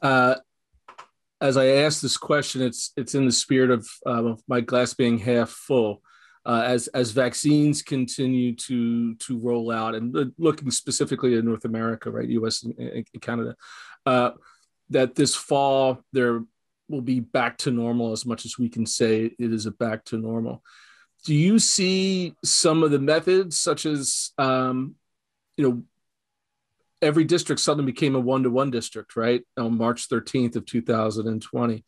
Uh, 0.00 0.36
as 1.42 1.56
I 1.56 1.66
ask 1.66 2.00
this 2.00 2.16
question, 2.16 2.62
it's 2.62 2.92
it's 2.96 3.14
in 3.14 3.26
the 3.26 3.32
spirit 3.32 3.70
of, 3.70 3.86
uh, 4.06 4.24
of 4.24 4.42
my 4.46 4.60
glass 4.60 4.94
being 4.94 5.18
half 5.18 5.50
full. 5.50 6.00
Uh, 6.44 6.62
as 6.64 6.88
as 6.88 7.10
vaccines 7.10 7.82
continue 7.82 8.54
to 8.56 9.14
to 9.16 9.38
roll 9.38 9.70
out, 9.70 9.94
and 9.94 10.32
looking 10.38 10.70
specifically 10.70 11.36
at 11.36 11.44
North 11.44 11.64
America, 11.64 12.10
right, 12.10 12.28
U.S. 12.30 12.62
and, 12.64 12.78
and 12.78 13.06
Canada, 13.20 13.54
uh, 14.06 14.30
that 14.90 15.14
this 15.14 15.34
fall 15.34 16.02
there 16.12 16.42
will 16.88 17.00
be 17.00 17.20
back 17.20 17.58
to 17.58 17.70
normal 17.70 18.12
as 18.12 18.24
much 18.26 18.44
as 18.44 18.58
we 18.58 18.68
can 18.68 18.86
say 18.86 19.24
it 19.38 19.52
is 19.52 19.66
a 19.66 19.70
back 19.70 20.04
to 20.04 20.16
normal. 20.16 20.62
Do 21.24 21.34
you 21.34 21.58
see 21.58 22.34
some 22.44 22.82
of 22.82 22.90
the 22.90 22.98
methods, 22.98 23.56
such 23.58 23.86
as, 23.86 24.32
um, 24.38 24.96
you 25.56 25.64
know, 25.64 25.82
every 27.02 27.24
district 27.24 27.60
suddenly 27.60 27.90
became 27.90 28.14
a 28.14 28.20
one-to-one 28.20 28.70
district, 28.70 29.16
right? 29.16 29.42
On 29.58 29.76
March 29.76 30.08
13th 30.08 30.56
of 30.56 30.64
2020. 30.64 31.84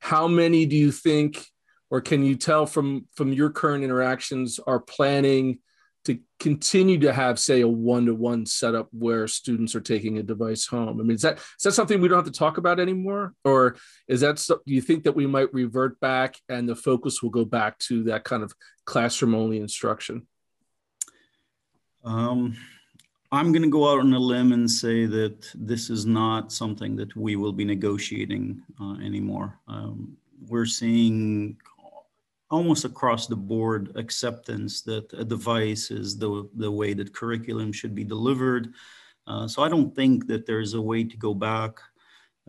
How 0.00 0.26
many 0.26 0.66
do 0.66 0.76
you 0.76 0.90
think, 0.90 1.46
or 1.90 2.00
can 2.00 2.24
you 2.24 2.34
tell 2.36 2.66
from 2.66 3.06
from 3.14 3.32
your 3.32 3.50
current 3.50 3.84
interactions, 3.84 4.58
are 4.66 4.80
planning 4.80 5.60
to 6.04 6.18
continue 6.38 6.98
to 6.98 7.12
have, 7.12 7.38
say, 7.38 7.62
a 7.62 7.68
one-to-one 7.68 8.44
setup 8.44 8.88
where 8.92 9.26
students 9.26 9.74
are 9.74 9.80
taking 9.80 10.18
a 10.18 10.22
device 10.22 10.66
home? 10.66 11.00
I 11.00 11.02
mean, 11.02 11.12
is 11.12 11.22
that 11.22 11.38
is 11.38 11.62
that 11.62 11.72
something 11.72 12.00
we 12.00 12.08
don't 12.08 12.18
have 12.18 12.32
to 12.32 12.38
talk 12.38 12.58
about 12.58 12.80
anymore, 12.80 13.34
or 13.44 13.76
is 14.08 14.20
that 14.20 14.36
do 14.48 14.58
you 14.66 14.80
think 14.80 15.04
that 15.04 15.16
we 15.16 15.26
might 15.26 15.52
revert 15.54 15.98
back 16.00 16.36
and 16.48 16.68
the 16.68 16.76
focus 16.76 17.22
will 17.22 17.30
go 17.30 17.44
back 17.44 17.78
to 17.80 18.04
that 18.04 18.24
kind 18.24 18.42
of 18.42 18.52
classroom-only 18.84 19.58
instruction? 19.58 20.26
Um, 22.04 22.56
I'm 23.34 23.52
going 23.52 23.62
to 23.62 23.68
go 23.68 23.90
out 23.90 24.00
on 24.00 24.12
a 24.12 24.18
limb 24.18 24.52
and 24.52 24.70
say 24.70 25.06
that 25.06 25.50
this 25.54 25.90
is 25.90 26.06
not 26.06 26.52
something 26.52 26.96
that 26.96 27.14
we 27.16 27.36
will 27.36 27.52
be 27.52 27.64
negotiating 27.64 28.62
uh, 28.80 28.94
anymore. 28.94 29.58
Um, 29.68 30.16
we're 30.46 30.66
seeing 30.66 31.56
almost 32.50 32.84
across 32.84 33.26
the 33.26 33.36
board 33.36 33.92
acceptance 33.96 34.82
that 34.82 35.12
a 35.14 35.24
device 35.24 35.90
is 35.90 36.16
the, 36.18 36.48
the 36.54 36.70
way 36.70 36.94
that 36.94 37.14
curriculum 37.14 37.72
should 37.72 37.94
be 37.94 38.04
delivered. 38.04 38.72
Uh, 39.26 39.48
so 39.48 39.62
I 39.62 39.68
don't 39.68 39.94
think 39.94 40.26
that 40.26 40.46
there's 40.46 40.74
a 40.74 40.80
way 40.80 41.02
to 41.04 41.16
go 41.16 41.34
back. 41.34 41.78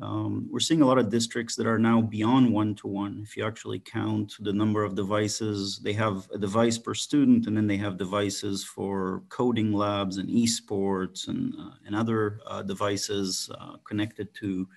Um, 0.01 0.49
we're 0.51 0.59
seeing 0.59 0.81
a 0.81 0.85
lot 0.85 0.97
of 0.97 1.09
districts 1.09 1.55
that 1.55 1.67
are 1.67 1.79
now 1.79 2.01
beyond 2.01 2.51
one-to-one. 2.51 3.21
If 3.23 3.37
you 3.37 3.45
actually 3.45 3.79
count 3.79 4.33
the 4.39 4.51
number 4.51 4.83
of 4.83 4.93
devices, 4.93 5.79
they 5.79 5.93
have 5.93 6.27
a 6.33 6.37
device 6.37 6.77
per 6.77 6.93
student, 6.93 7.47
and 7.47 7.55
then 7.55 7.65
they 7.65 7.77
have 7.77 7.97
devices 7.97 8.63
for 8.63 9.23
coding 9.29 9.71
labs 9.71 10.17
and 10.17 10.27
esports 10.27 11.29
and, 11.29 11.53
uh, 11.57 11.71
and 11.85 11.95
other 11.95 12.41
uh, 12.45 12.61
devices 12.61 13.49
uh, 13.57 13.77
connected 13.85 14.33
to 14.35 14.67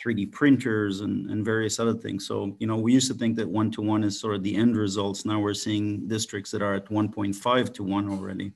3D 0.00 0.30
printers 0.30 1.00
and, 1.00 1.28
and 1.30 1.44
various 1.44 1.80
other 1.80 1.94
things. 1.94 2.26
So, 2.26 2.56
you 2.60 2.66
know, 2.68 2.76
we 2.76 2.92
used 2.92 3.10
to 3.10 3.18
think 3.18 3.36
that 3.36 3.48
one-to-one 3.48 4.04
is 4.04 4.20
sort 4.20 4.36
of 4.36 4.44
the 4.44 4.54
end 4.54 4.76
results. 4.76 5.24
Now 5.24 5.40
we're 5.40 5.52
seeing 5.52 6.06
districts 6.06 6.52
that 6.52 6.62
are 6.62 6.74
at 6.74 6.86
1.5 6.86 7.74
to 7.74 7.82
one 7.82 8.08
already. 8.08 8.52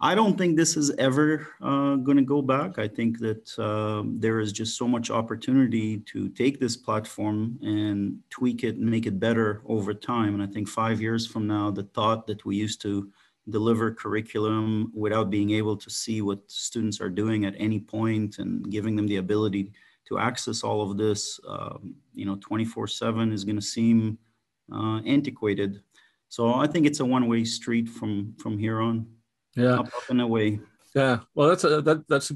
I 0.00 0.14
don't 0.14 0.38
think 0.38 0.56
this 0.56 0.76
is 0.76 0.90
ever 0.92 1.48
uh, 1.60 1.96
going 1.96 2.18
to 2.18 2.22
go 2.22 2.40
back. 2.40 2.78
I 2.78 2.86
think 2.86 3.18
that 3.18 3.58
uh, 3.58 4.04
there 4.06 4.38
is 4.38 4.52
just 4.52 4.78
so 4.78 4.86
much 4.86 5.10
opportunity 5.10 5.98
to 6.12 6.28
take 6.28 6.60
this 6.60 6.76
platform 6.76 7.58
and 7.62 8.20
tweak 8.30 8.62
it 8.62 8.76
and 8.76 8.88
make 8.88 9.06
it 9.06 9.18
better 9.18 9.60
over 9.66 9.92
time. 9.92 10.34
And 10.34 10.42
I 10.42 10.46
think 10.46 10.68
five 10.68 11.00
years 11.00 11.26
from 11.26 11.48
now, 11.48 11.72
the 11.72 11.82
thought 11.82 12.28
that 12.28 12.44
we 12.44 12.54
used 12.54 12.80
to 12.82 13.10
deliver 13.50 13.90
curriculum 13.90 14.92
without 14.94 15.30
being 15.30 15.50
able 15.50 15.76
to 15.76 15.90
see 15.90 16.22
what 16.22 16.48
students 16.48 17.00
are 17.00 17.10
doing 17.10 17.44
at 17.44 17.54
any 17.58 17.80
point 17.80 18.38
and 18.38 18.70
giving 18.70 18.94
them 18.94 19.08
the 19.08 19.16
ability 19.16 19.72
to 20.06 20.18
access 20.18 20.62
all 20.62 20.80
of 20.80 20.96
this, 20.96 21.40
um, 21.48 21.96
you 22.14 22.24
know, 22.24 22.36
24/7 22.36 23.32
is 23.32 23.44
going 23.44 23.56
to 23.56 23.62
seem 23.62 24.16
uh, 24.72 25.00
antiquated. 25.04 25.82
So 26.28 26.54
I 26.54 26.68
think 26.68 26.86
it's 26.86 27.00
a 27.00 27.04
one-way 27.04 27.44
street 27.44 27.88
from 27.88 28.34
from 28.38 28.58
here 28.58 28.80
on 28.80 29.06
yeah. 29.58 29.80
Up, 29.80 29.86
up 29.86 30.10
and 30.10 30.20
away. 30.20 30.60
Yeah. 30.94 31.20
Well 31.34 31.48
that's 31.48 31.64
a, 31.64 31.80
that 31.82 32.08
that's 32.08 32.32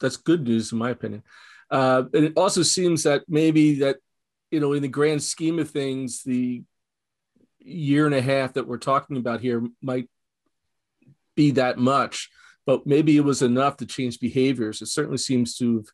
that's 0.00 0.16
good 0.16 0.44
news 0.44 0.72
in 0.72 0.78
my 0.78 0.90
opinion. 0.90 1.22
Uh, 1.70 2.04
and 2.12 2.24
it 2.24 2.32
also 2.36 2.62
seems 2.62 3.04
that 3.04 3.24
maybe 3.28 3.80
that 3.80 3.96
you 4.50 4.60
know 4.60 4.72
in 4.72 4.82
the 4.82 4.88
grand 4.88 5.22
scheme 5.22 5.58
of 5.58 5.70
things 5.70 6.22
the 6.22 6.62
year 7.60 8.06
and 8.06 8.14
a 8.14 8.20
half 8.20 8.54
that 8.54 8.66
we're 8.66 8.78
talking 8.78 9.16
about 9.16 9.40
here 9.40 9.62
might 9.80 10.08
be 11.36 11.52
that 11.52 11.78
much 11.78 12.28
but 12.66 12.86
maybe 12.86 13.16
it 13.16 13.24
was 13.24 13.42
enough 13.42 13.76
to 13.78 13.86
change 13.86 14.20
behaviors. 14.20 14.82
It 14.82 14.86
certainly 14.86 15.18
seems 15.18 15.56
to 15.56 15.78
have 15.78 15.86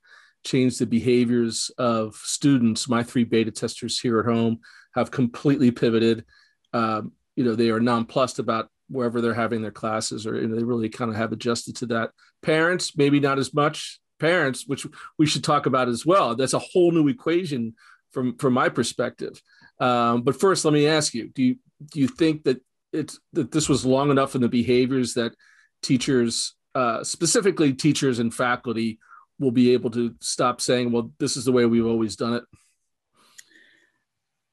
changed 0.45 0.79
the 0.79 0.87
behaviors 0.87 1.71
of 1.79 2.15
students. 2.17 2.89
My 2.89 3.03
three 3.03 3.25
beta 3.25 3.51
testers 3.51 3.99
here 3.99 4.21
at 4.21 4.27
home 4.27 4.61
have 4.95 5.11
completely 5.11 5.71
pivoted. 5.71 6.25
Um, 6.73 7.13
you 7.37 7.45
know 7.45 7.55
they 7.55 7.71
are 7.71 7.81
nonplussed 7.81 8.41
about 8.41 8.69
wherever 8.89 9.21
they're 9.21 9.35
having 9.35 9.63
their 9.63 9.71
classes 9.71 10.27
or 10.27 10.41
you 10.41 10.49
know, 10.49 10.57
they 10.57 10.65
really 10.65 10.89
kind 10.89 11.11
of 11.11 11.17
have 11.17 11.33
adjusted 11.33 11.77
to 11.77 11.87
that. 11.87 12.11
Parents 12.43 12.97
maybe 12.97 13.21
not 13.21 13.39
as 13.39 13.53
much 13.55 14.01
parents 14.19 14.65
which 14.67 14.87
we 15.17 15.27
should 15.27 15.45
talk 15.45 15.67
about 15.67 15.89
as 15.89 16.05
well. 16.05 16.35
That's 16.35 16.55
a 16.55 16.59
whole 16.59 16.91
new 16.91 17.09
equation 17.09 17.75
from 18.13 18.37
from 18.37 18.55
my 18.55 18.69
perspective. 18.69 19.41
Um, 19.81 20.23
but 20.23 20.41
first 20.41 20.65
let 20.65 20.75
me 20.75 20.87
ask 20.87 21.15
you 21.15 21.29
do 21.29 21.43
you 21.43 21.57
do 21.93 22.01
you 22.01 22.09
think 22.09 22.45
that 22.45 22.61
it's 22.93 23.19
that 23.33 23.53
this 23.53 23.69
was 23.69 23.85
long 23.85 24.11
enough 24.11 24.35
in 24.35 24.41
the 24.41 24.49
behaviors 24.49 25.15
that 25.15 25.35
teachers 25.83 26.55
uh, 26.75 27.05
specifically 27.05 27.73
teachers 27.73 28.19
and 28.19 28.35
faculty 28.35 28.99
will 29.39 29.51
be 29.53 29.73
able 29.73 29.91
to 29.91 30.15
stop 30.21 30.61
saying 30.61 30.91
well 30.91 31.13
this 31.19 31.37
is 31.37 31.45
the 31.45 31.53
way 31.53 31.65
we've 31.65 31.87
always 31.87 32.17
done 32.17 32.35
it 32.35 32.45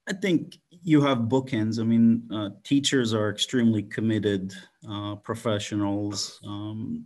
I 0.07 0.13
think 0.13 0.57
you 0.85 1.01
have 1.01 1.17
bookends. 1.17 1.79
I 1.79 1.83
mean, 1.83 2.29
uh, 2.31 2.49
teachers 2.63 3.11
are 3.11 3.31
extremely 3.31 3.81
committed 3.81 4.53
uh, 4.87 5.15
professionals, 5.15 6.39
um, 6.45 7.05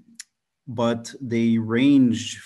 but 0.67 1.12
they 1.21 1.57
range 1.57 2.43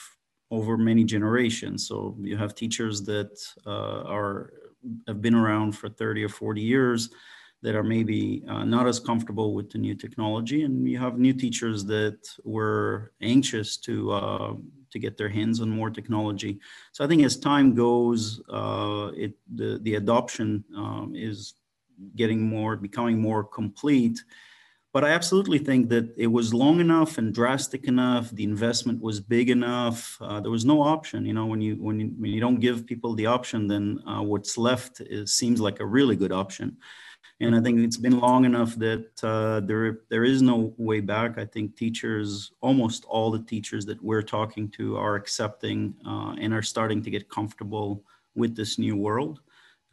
over 0.52 0.78
many 0.78 1.04
generations. 1.04 1.88
So 1.88 2.16
you 2.22 2.38
have 2.38 2.54
teachers 2.54 3.02
that 3.06 3.32
uh, 3.66 4.04
are 4.04 4.54
have 5.08 5.22
been 5.24 5.34
around 5.34 5.72
for 5.72 5.90
30 5.90 6.24
or 6.24 6.30
40 6.30 6.62
years 6.62 7.10
that 7.64 7.74
are 7.74 7.84
maybe 7.84 8.44
uh, 8.48 8.64
not 8.64 8.88
as 8.88 9.00
comfortable 9.00 9.56
with 9.56 9.72
the 9.72 9.80
new 9.80 9.96
technology, 9.96 10.64
and 10.64 10.88
you 10.88 11.00
have 11.00 11.18
new 11.18 11.34
teachers 11.34 11.84
that 11.86 12.20
were 12.44 13.12
anxious 13.22 13.78
to 13.78 14.12
uh, 14.12 14.54
to 14.94 15.00
get 15.00 15.18
their 15.18 15.30
hands 15.30 15.60
on 15.62 15.70
more 15.70 15.92
technology. 15.92 16.60
So 16.94 17.04
I 17.04 17.08
think 17.08 17.24
as 17.24 17.38
time 17.38 17.76
goes, 17.76 18.42
uh, 18.50 19.12
it 19.16 19.34
the 19.54 19.80
the 19.84 19.96
adoption 19.96 20.64
um, 20.76 21.14
is 21.16 21.54
getting 22.16 22.42
more, 22.42 22.76
becoming 22.76 23.20
more 23.20 23.44
complete. 23.44 24.24
But 24.94 25.04
I 25.04 25.10
absolutely 25.10 25.58
think 25.58 25.90
that 25.90 26.14
it 26.18 26.28
was 26.28 26.54
long 26.54 26.80
enough 26.80 27.18
and 27.18 27.34
drastic 27.34 27.86
enough. 27.86 28.30
The 28.30 28.44
investment 28.44 29.02
was 29.02 29.20
big 29.20 29.50
enough. 29.50 30.18
Uh, 30.22 30.40
there 30.40 30.52
was 30.52 30.66
no 30.66 30.84
option. 30.84 31.26
You 31.26 31.34
know, 31.34 31.48
when 31.48 31.62
you 31.62 31.76
when 31.76 32.00
you, 32.00 32.08
when 32.20 32.32
you 32.32 32.40
don't 32.40 32.60
give 32.60 32.86
people 32.86 33.16
the 33.16 33.26
option, 33.26 33.68
then 33.68 34.00
uh, 34.08 34.22
what's 34.22 34.56
left 34.56 35.02
is, 35.02 35.34
seems 35.34 35.60
like 35.60 35.80
a 35.80 35.86
really 35.86 36.16
good 36.16 36.32
option. 36.32 36.78
And 37.40 37.56
I 37.56 37.62
think 37.62 37.80
it's 37.80 37.98
been 37.98 38.20
long 38.20 38.46
enough 38.46 38.76
that 38.76 39.24
uh, 39.24 39.60
there 39.62 40.00
there 40.10 40.24
is 40.24 40.42
no 40.42 40.74
way 40.78 41.00
back. 41.00 41.38
I 41.38 41.46
think 41.46 41.76
teachers, 41.76 42.52
almost 42.62 43.06
all 43.06 43.32
the 43.32 43.44
teachers 43.44 43.86
that 43.86 44.02
we're 44.02 44.22
talking 44.22 44.70
to, 44.72 44.98
are 44.98 45.16
accepting 45.16 45.96
uh, 46.06 46.36
and 46.40 46.54
are 46.54 46.62
starting 46.62 47.02
to 47.04 47.10
get 47.10 47.30
comfortable 47.30 48.04
with 48.36 48.56
this 48.56 48.78
new 48.78 48.96
world. 48.96 49.42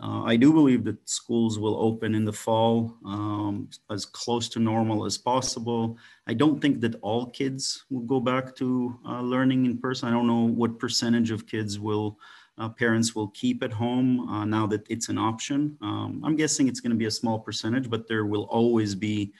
Uh, 0.03 0.23
I 0.23 0.37
do 0.37 0.51
believe 0.53 0.85
that 0.85 1.07
schools 1.07 1.59
will 1.59 1.77
open 1.77 2.15
in 2.15 2.25
the 2.25 2.33
fall 2.33 2.97
um, 3.05 3.69
as 3.91 4.07
close 4.07 4.49
to 4.51 4.59
normal 4.59 5.05
as 5.05 5.19
possible. 5.19 5.99
I 6.27 6.33
don't 6.33 6.59
think 6.59 6.81
that 6.81 6.95
all 7.03 7.27
kids 7.27 7.85
will 7.91 8.07
go 8.07 8.19
back 8.19 8.57
to 8.57 8.99
uh, 9.07 9.21
learning 9.21 9.67
in 9.67 9.77
person. 9.77 10.09
I 10.09 10.13
don't 10.13 10.27
know 10.27 10.47
what 10.47 10.79
percentage 10.79 11.31
of 11.31 11.47
kids 11.47 11.79
will 11.79 12.19
uh, 12.61 12.69
parents 12.69 13.15
will 13.15 13.29
keep 13.29 13.63
at 13.63 13.73
home 13.73 14.29
uh, 14.29 14.45
now 14.45 14.67
that 14.67 14.87
it's 14.91 15.09
an 15.09 15.17
option. 15.17 15.79
Um, 15.81 16.21
I'm 16.23 16.37
guessing 16.37 16.69
it's 16.69 16.81
going 16.81 16.91
to 16.91 16.97
be 16.97 17.07
a 17.07 17.11
small 17.11 17.39
percentage, 17.39 17.89
but 17.89 18.07
there 18.07 18.27
will 18.27 18.45
always 18.45 18.95
be 18.95 19.33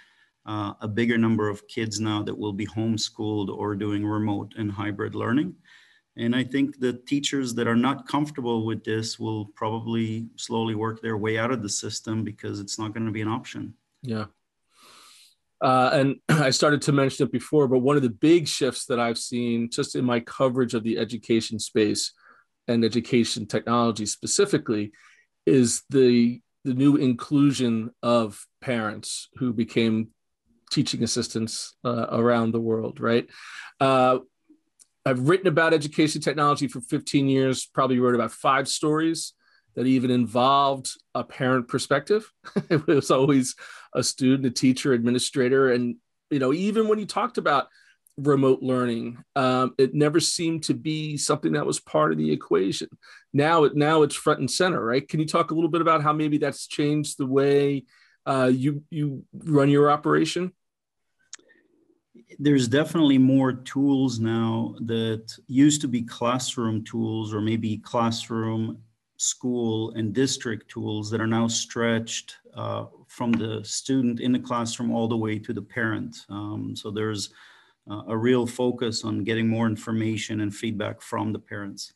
uh, 0.47 0.73
a 0.81 0.89
bigger 0.89 1.19
number 1.19 1.51
of 1.51 1.69
kids 1.69 2.01
now 2.01 2.23
that 2.23 2.37
will 2.37 2.55
be 2.55 2.67
homeschooled 2.67 3.51
or 3.51 3.77
doing 3.77 4.07
remote 4.07 4.55
and 4.57 4.73
hybrid 4.73 5.15
learning. 5.15 5.55
And 6.17 6.35
I 6.35 6.43
think 6.45 6.81
the 6.81 6.95
teachers 6.95 7.55
that 7.55 7.69
are 7.69 7.77
not 7.77 8.09
comfortable 8.09 8.65
with 8.65 8.85
this 8.85 9.19
will 9.19 9.47
probably 9.55 10.27
slowly 10.37 10.75
work 10.75 11.03
their 11.03 11.19
way 11.19 11.39
out 11.39 11.51
of 11.51 11.63
the 11.63 11.69
system 11.69 12.25
because 12.25 12.59
it's 12.59 12.79
not 12.79 12.95
going 12.95 13.07
to 13.07 13.13
be 13.13 13.21
an 13.21 13.29
option. 13.29 13.75
Yeah. 14.03 14.27
Uh, 15.61 15.91
and 15.93 16.17
I 16.43 16.51
started 16.51 16.81
to 16.83 16.93
mention 16.93 17.27
it 17.27 17.33
before, 17.33 17.69
but 17.69 17.81
one 17.81 17.97
of 17.97 18.03
the 18.03 18.09
big 18.09 18.49
shifts 18.49 18.87
that 18.87 18.99
I've 18.99 19.19
seen 19.19 19.69
just 19.71 19.95
in 19.95 20.07
my 20.07 20.21
coverage 20.21 20.73
of 20.73 20.85
the 20.85 20.97
education 20.97 21.59
space 21.59 22.15
and 22.71 22.85
education 22.85 23.47
technology 23.47 24.07
specifically 24.07 24.93
is 25.47 25.83
the 25.91 26.41
the 26.65 26.75
new 26.75 26.97
inclusion 26.97 27.91
of 28.03 28.47
parents 28.61 29.29
who 29.37 29.53
became 29.53 30.09
teaching 30.71 31.03
assistants 31.03 31.75
uh, 31.85 32.07
around 32.11 32.53
the 32.53 32.61
world 32.61 33.01
right? 33.01 33.29
Uh, 33.81 34.19
i've 35.07 35.29
written 35.29 35.47
about 35.47 35.73
education 35.73 36.21
technology 36.21 36.69
for 36.69 36.81
15 36.83 37.27
years 37.27 37.65
probably 37.65 37.99
wrote 37.99 38.15
about 38.15 38.33
five 38.33 38.69
stories 38.69 39.33
that 39.75 39.87
even 39.87 40.11
involved 40.11 40.91
a 41.15 41.25
parent 41.25 41.69
perspective. 41.69 42.31
It 42.71 42.87
was 42.87 43.11
always 43.11 43.55
a 43.95 44.03
student 44.03 44.47
a 44.47 44.51
teacher 44.51 44.93
administrator 44.93 45.73
and 45.73 45.97
you 46.31 46.39
know 46.39 46.53
even 46.53 46.89
when 46.89 46.99
you 46.99 47.07
talked 47.07 47.39
about 47.39 47.69
remote 48.27 48.63
learning. 48.63 49.23
Um, 49.37 49.75
it 49.79 49.95
never 49.95 50.21
seemed 50.21 50.65
to 50.65 50.75
be 50.75 51.17
something 51.17 51.53
that 51.53 51.67
was 51.67 51.81
part 51.81 52.13
of 52.13 52.19
the 52.19 52.33
equation. 52.33 52.89
Now 53.33 53.65
it 53.65 53.77
now 53.77 54.03
it's 54.03 54.15
front 54.15 54.41
and 54.41 54.51
center, 54.51 54.85
right? 54.85 55.07
Can 55.07 55.21
you 55.21 55.27
talk 55.27 55.51
a 55.51 55.55
little 55.55 55.71
bit 55.71 55.81
about 55.81 56.03
how 56.03 56.13
maybe 56.13 56.39
that's 56.39 56.67
changed 56.67 57.19
the 57.19 57.27
way 57.27 57.85
uh, 58.27 58.51
you 58.53 58.83
you 58.91 59.25
run 59.33 59.71
your 59.71 59.91
operation? 59.91 60.53
There's 62.39 62.69
definitely 62.69 63.19
more 63.19 63.53
tools 63.53 64.19
now 64.21 64.75
that 64.81 65.33
used 65.47 65.81
to 65.83 65.89
be 65.89 66.03
classroom 66.03 66.85
tools 66.85 67.35
or 67.35 67.41
maybe 67.41 67.79
classroom, 67.79 68.79
school, 69.17 69.93
and 69.93 70.13
district 70.13 70.71
tools 70.71 71.11
that 71.11 71.21
are 71.21 71.27
now 71.27 71.49
stretched 71.49 72.37
uh, 72.55 72.87
from 73.09 73.33
the 73.33 73.63
student 73.65 74.21
in 74.21 74.33
the 74.33 74.39
classroom 74.39 74.93
all 74.93 75.09
the 75.09 75.17
way 75.17 75.39
to 75.39 75.53
the 75.53 75.63
parent. 75.63 76.17
Um, 76.29 76.75
so 76.77 76.91
there's 76.91 77.31
uh, 77.91 78.03
a 78.09 78.17
real 78.17 78.47
focus 78.47 79.05
on 79.05 79.25
getting 79.25 79.49
more 79.49 79.67
information 79.67 80.41
and 80.41 80.55
feedback 80.55 81.03
from 81.03 81.33
the 81.33 81.39
parents. 81.39 81.93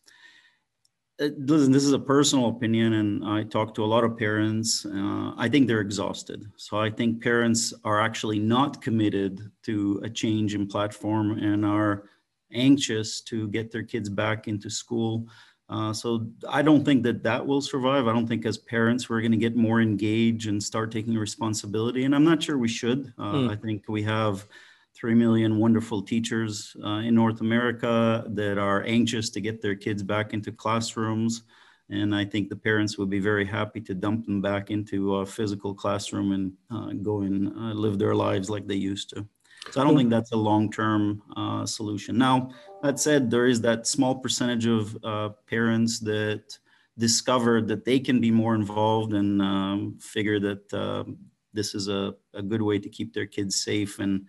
Uh, 1.20 1.28
listen, 1.38 1.70
this 1.70 1.84
is 1.84 1.92
a 1.92 1.98
personal 1.98 2.48
opinion, 2.48 2.94
and 2.94 3.24
I 3.24 3.44
talk 3.44 3.74
to 3.74 3.84
a 3.84 3.86
lot 3.86 4.02
of 4.02 4.18
parents. 4.18 4.84
Uh, 4.84 5.32
I 5.36 5.48
think 5.48 5.68
they're 5.68 5.80
exhausted. 5.80 6.44
So 6.56 6.76
I 6.76 6.90
think 6.90 7.22
parents 7.22 7.72
are 7.84 8.00
actually 8.00 8.40
not 8.40 8.82
committed 8.82 9.40
to 9.62 10.00
a 10.02 10.10
change 10.10 10.56
in 10.56 10.66
platform 10.66 11.38
and 11.38 11.64
are 11.64 12.08
anxious 12.52 13.20
to 13.20 13.48
get 13.48 13.70
their 13.70 13.84
kids 13.84 14.08
back 14.08 14.48
into 14.48 14.68
school. 14.68 15.28
Uh, 15.68 15.92
so 15.92 16.26
I 16.48 16.62
don't 16.62 16.84
think 16.84 17.04
that 17.04 17.22
that 17.22 17.46
will 17.46 17.62
survive. 17.62 18.06
I 18.06 18.12
don't 18.12 18.26
think 18.26 18.44
as 18.44 18.58
parents 18.58 19.08
we're 19.08 19.20
going 19.20 19.32
to 19.32 19.38
get 19.38 19.56
more 19.56 19.80
engaged 19.80 20.48
and 20.48 20.62
start 20.62 20.90
taking 20.90 21.14
responsibility. 21.14 22.04
And 22.04 22.14
I'm 22.14 22.24
not 22.24 22.42
sure 22.42 22.58
we 22.58 22.68
should. 22.68 23.12
Uh, 23.16 23.32
mm. 23.32 23.50
I 23.50 23.56
think 23.56 23.84
we 23.88 24.02
have 24.02 24.46
3 24.94 25.14
million 25.14 25.58
wonderful 25.58 26.02
teachers 26.02 26.76
uh, 26.84 26.98
in 26.98 27.14
North 27.14 27.40
America 27.40 28.24
that 28.28 28.58
are 28.58 28.84
anxious 28.84 29.30
to 29.30 29.40
get 29.40 29.60
their 29.60 29.74
kids 29.74 30.02
back 30.02 30.32
into 30.32 30.52
classrooms. 30.52 31.42
And 31.90 32.14
I 32.14 32.24
think 32.24 32.48
the 32.48 32.56
parents 32.56 32.96
would 32.96 33.10
be 33.10 33.18
very 33.18 33.44
happy 33.44 33.80
to 33.82 33.94
dump 33.94 34.24
them 34.24 34.40
back 34.40 34.70
into 34.70 35.16
a 35.16 35.26
physical 35.26 35.74
classroom 35.74 36.32
and 36.32 36.52
uh, 36.70 36.92
go 37.02 37.22
and 37.22 37.48
uh, 37.48 37.74
live 37.74 37.98
their 37.98 38.14
lives 38.14 38.48
like 38.48 38.66
they 38.66 38.76
used 38.76 39.10
to. 39.10 39.26
So 39.70 39.80
I 39.80 39.84
don't 39.84 39.96
think 39.96 40.10
that's 40.10 40.32
a 40.32 40.36
long-term 40.36 41.22
uh, 41.36 41.66
solution. 41.66 42.16
Now, 42.16 42.50
that 42.82 43.00
said, 43.00 43.30
there 43.30 43.46
is 43.46 43.60
that 43.62 43.86
small 43.86 44.14
percentage 44.14 44.66
of 44.66 44.96
uh, 45.02 45.30
parents 45.46 45.98
that 46.00 46.58
discovered 46.98 47.66
that 47.68 47.84
they 47.84 47.98
can 47.98 48.20
be 48.20 48.30
more 48.30 48.54
involved 48.54 49.14
and 49.14 49.42
um, 49.42 49.98
figure 50.00 50.38
that 50.38 50.72
uh, 50.72 51.04
this 51.52 51.74
is 51.74 51.88
a, 51.88 52.14
a 52.34 52.42
good 52.42 52.62
way 52.62 52.78
to 52.78 52.88
keep 52.88 53.12
their 53.12 53.26
kids 53.26 53.62
safe 53.62 53.98
and 53.98 54.26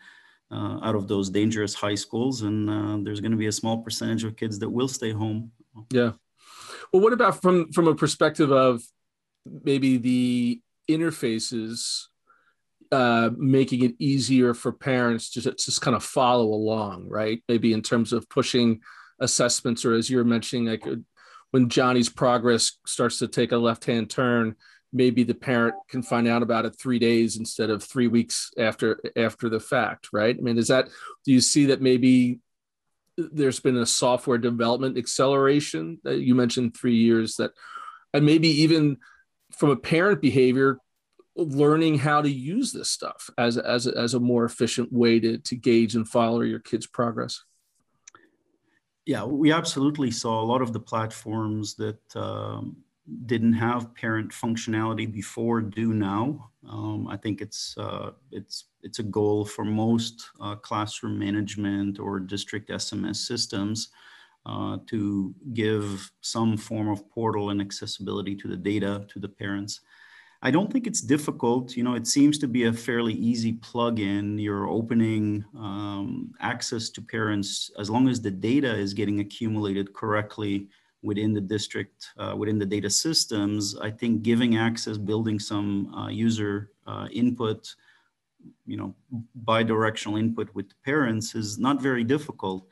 uh, 0.52 0.80
out 0.82 0.96
of 0.96 1.08
those 1.08 1.30
dangerous 1.30 1.74
high 1.74 1.96
schools. 1.96 2.42
And 2.44 2.70
uh, 2.70 2.98
there's 3.04 3.22
going 3.22 3.32
to 3.32 3.38
be 3.38 3.48
a 3.48 3.52
small 3.52 3.80
percentage 3.80 4.24
of 4.24 4.36
kids 4.36 4.60
that 4.60 4.70
will 4.70 4.88
stay 4.88 5.12
home. 5.12 5.52
Yeah. 5.92 6.12
Well, 6.92 7.02
what 7.02 7.14
about 7.14 7.42
from 7.42 7.72
from 7.72 7.88
a 7.88 7.96
perspective 7.96 8.52
of 8.52 8.82
maybe 9.46 9.98
the 9.98 10.62
interfaces 10.90 12.06
uh, 12.92 13.32
making 13.36 13.84
it 13.84 13.96
easier 14.00 14.54
for 14.54 14.72
parents 14.72 15.32
to 15.32 15.42
just 15.42 15.82
kind 15.82 15.96
of 15.96 16.04
follow 16.04 16.46
along, 16.46 17.10
right? 17.10 17.44
Maybe 17.50 17.74
in 17.74 17.82
terms 17.82 18.14
of 18.14 18.30
pushing 18.30 18.82
assessments, 19.20 19.86
or 19.86 19.94
as 19.94 20.10
you 20.10 20.18
were 20.18 20.24
mentioning, 20.24 20.66
like 20.66 20.86
uh, 20.86 20.96
when 21.52 21.70
Johnny's 21.70 22.10
progress 22.10 22.78
starts 22.86 23.20
to 23.20 23.28
take 23.28 23.52
a 23.52 23.58
left 23.58 23.86
hand 23.86 24.10
turn, 24.10 24.56
maybe 24.96 25.24
the 25.24 25.36
parent 25.36 25.76
can 25.90 26.02
find 26.02 26.26
out 26.26 26.42
about 26.42 26.66
it 26.66 26.80
three 26.80 27.00
days 27.00 27.36
instead 27.36 27.70
of 27.70 27.84
three 27.84 28.08
weeks 28.08 28.50
after 28.58 29.02
after 29.18 29.50
the 29.50 29.60
fact 29.60 30.08
right? 30.14 30.36
I 30.38 30.42
mean 30.42 30.58
is 30.58 30.70
that 30.70 30.88
do 31.26 31.34
you 31.34 31.42
see 31.42 31.66
that 31.66 31.82
maybe 31.82 32.40
there's 33.18 33.60
been 33.60 33.78
a 33.78 33.86
software 33.86 34.38
development 34.38 34.98
acceleration 34.98 36.00
that 36.04 36.20
you 36.20 36.34
mentioned 36.34 36.76
three 36.76 36.96
years 36.96 37.36
that 37.36 37.52
and 38.14 38.26
maybe 38.26 38.48
even 38.48 38.98
from 39.52 39.70
a 39.70 39.76
parent 39.76 40.22
behavior 40.22 40.80
learning 41.36 41.98
how 41.98 42.22
to 42.22 42.32
use 42.32 42.72
this 42.72 42.90
stuff 42.90 43.30
as 43.38 43.58
as 43.58 43.88
as 43.88 44.14
a 44.14 44.20
more 44.20 44.46
efficient 44.46 44.94
way 44.94 45.20
to 45.20 45.38
to 45.40 45.56
gauge 45.58 45.96
and 45.96 46.08
follow 46.08 46.40
your 46.40 46.60
kids 46.60 46.88
progress? 46.88 47.44
Yeah 49.06 49.26
we 49.26 49.52
absolutely 49.52 50.12
saw 50.12 50.42
a 50.42 50.48
lot 50.52 50.62
of 50.62 50.72
the 50.72 50.80
platforms 50.80 51.76
that 51.76 52.16
um, 52.16 52.78
didn't 53.26 53.54
have 53.54 53.94
parent 53.94 54.32
functionality 54.32 55.12
before 55.12 55.62
do 55.62 55.94
now. 55.94 56.52
Um, 56.68 57.08
I 57.08 57.18
think 57.18 57.42
it's 57.42 57.76
uh, 57.78 58.12
it's 58.32 58.66
it's 58.82 59.00
a 59.00 59.04
goal 59.04 59.46
for 59.46 59.64
most 59.64 60.30
uh, 60.42 60.56
classroom 60.56 61.20
management 61.20 62.00
or 62.00 62.20
district 62.20 62.70
SMS 62.70 63.18
systems 63.18 63.90
uh, 64.46 64.78
to 64.88 65.34
give 65.54 66.12
some 66.22 66.58
form 66.58 66.90
of 66.90 67.08
portal 67.10 67.52
and 67.52 67.62
accessibility 67.62 68.36
to 68.36 68.48
the 68.48 68.58
data 68.58 69.06
to 69.10 69.20
the 69.20 69.30
parents. 69.30 69.82
I 70.42 70.52
don't 70.52 70.72
think 70.72 70.86
it's 70.86 71.02
difficult. 71.02 71.76
You 71.76 71.84
know, 71.84 71.96
it 71.96 72.06
seems 72.06 72.38
to 72.40 72.48
be 72.48 72.66
a 72.66 72.74
fairly 72.74 73.14
easy 73.14 73.54
plug-in. 73.54 74.38
You're 74.38 74.68
opening 74.68 75.44
um, 75.58 76.32
access 76.40 76.90
to 76.92 77.02
parents 77.02 77.72
as 77.80 77.90
long 77.90 78.08
as 78.08 78.22
the 78.22 78.32
data 78.32 78.76
is 78.76 78.94
getting 78.94 79.22
accumulated 79.22 79.94
correctly 79.94 80.68
within 81.06 81.34
the 81.34 81.42
district, 81.42 81.98
uh, 82.18 82.34
within 82.36 82.60
the 82.60 82.66
data 82.66 82.90
systems, 82.90 83.78
I 83.78 83.92
think 83.92 84.24
giving 84.24 84.58
access, 84.58 84.98
building 84.98 85.40
some 85.40 85.94
uh, 85.94 86.10
user 86.10 86.72
uh, 86.88 87.08
input, 87.12 87.74
you 88.66 88.78
know, 88.78 88.96
bi-directional 89.36 90.18
input 90.18 90.54
with 90.54 90.70
parents 90.84 91.36
is 91.36 91.58
not 91.58 91.82
very 91.82 92.04
difficult. 92.04 92.68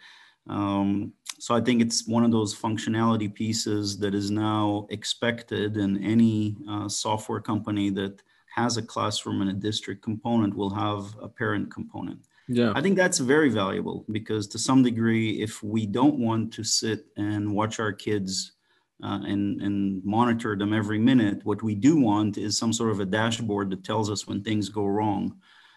Um, 0.48 1.14
so 1.40 1.56
I 1.56 1.62
think 1.62 1.82
it's 1.82 2.08
one 2.08 2.24
of 2.24 2.32
those 2.32 2.54
functionality 2.56 3.34
pieces 3.34 3.98
that 4.00 4.14
is 4.14 4.30
now 4.30 4.88
expected 4.90 5.78
and 5.78 6.04
any 6.04 6.58
uh, 6.70 6.90
software 6.90 7.40
company 7.40 7.90
that 7.92 8.22
has 8.56 8.78
a 8.78 8.82
classroom 8.82 9.42
and 9.42 9.50
a 9.50 9.54
district 9.54 10.04
component 10.04 10.56
will 10.56 10.70
have 10.70 11.04
a 11.22 11.28
parent 11.28 11.72
component. 11.72 12.28
Yeah. 12.48 12.74
I 12.76 12.82
think 12.82 12.98
that's 12.98 13.20
very 13.20 13.50
valuable 13.50 14.06
because 14.12 14.48
to 14.48 14.60
some 14.60 14.84
degree, 14.84 15.42
if 15.42 15.64
we 15.64 15.86
don't 15.86 16.20
want 16.20 16.54
to 16.54 16.64
sit 16.64 17.06
and 17.16 17.54
watch 17.54 17.80
our 17.80 17.94
kids 17.94 18.54
uh, 19.04 19.20
and, 19.26 19.62
and 19.62 20.04
monitor 20.04 20.56
them 20.56 20.74
every 20.74 21.00
minute, 21.00 21.42
what 21.44 21.64
we 21.64 21.76
do 21.76 22.00
want 22.00 22.38
is 22.38 22.58
some 22.58 22.74
sort 22.74 22.92
of 22.92 23.00
a 23.00 23.06
dashboard 23.06 23.70
that 23.70 23.84
tells 23.84 24.10
us 24.10 24.28
when 24.28 24.44
things 24.44 24.70
go 24.70 24.86
wrong. 24.86 25.36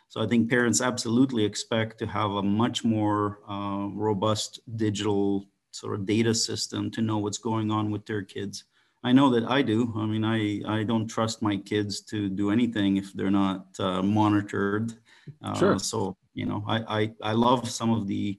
So 0.09 0.21
I 0.23 0.27
think 0.27 0.49
parents 0.49 0.81
absolutely 0.81 1.45
expect 1.45 1.99
to 1.99 2.07
have 2.07 2.31
a 2.33 2.43
much 2.43 2.85
more 2.85 3.41
uh, 3.49 3.89
robust 3.93 4.61
digital 4.77 5.47
sort 5.73 5.95
of 5.95 6.07
data 6.07 6.35
system 6.35 6.91
to 6.93 7.03
know 7.03 7.19
what's 7.19 7.39
going 7.39 7.71
on 7.71 7.91
with 7.91 8.07
their 8.07 8.23
kids. 8.23 8.65
I 9.05 9.13
know 9.13 9.31
that 9.31 9.45
I 9.49 9.63
do. 9.63 9.93
I 9.97 10.07
mean, 10.07 10.25
I, 10.25 10.63
I 10.67 10.83
don't 10.83 11.07
trust 11.07 11.43
my 11.43 11.57
kids 11.57 12.01
to 12.03 12.29
do 12.29 12.51
anything 12.51 12.97
if 12.97 13.13
they're 13.13 13.31
not 13.31 13.67
uh, 13.79 14.03
monitored. 14.03 14.95
Uh, 15.43 15.55
sure. 15.55 15.79
So 15.79 16.17
you 16.37 16.45
know, 16.45 16.63
I, 16.69 17.01
I, 17.01 17.13
I 17.23 17.33
love 17.33 17.69
some 17.69 17.91
of 17.91 18.07
the 18.07 18.39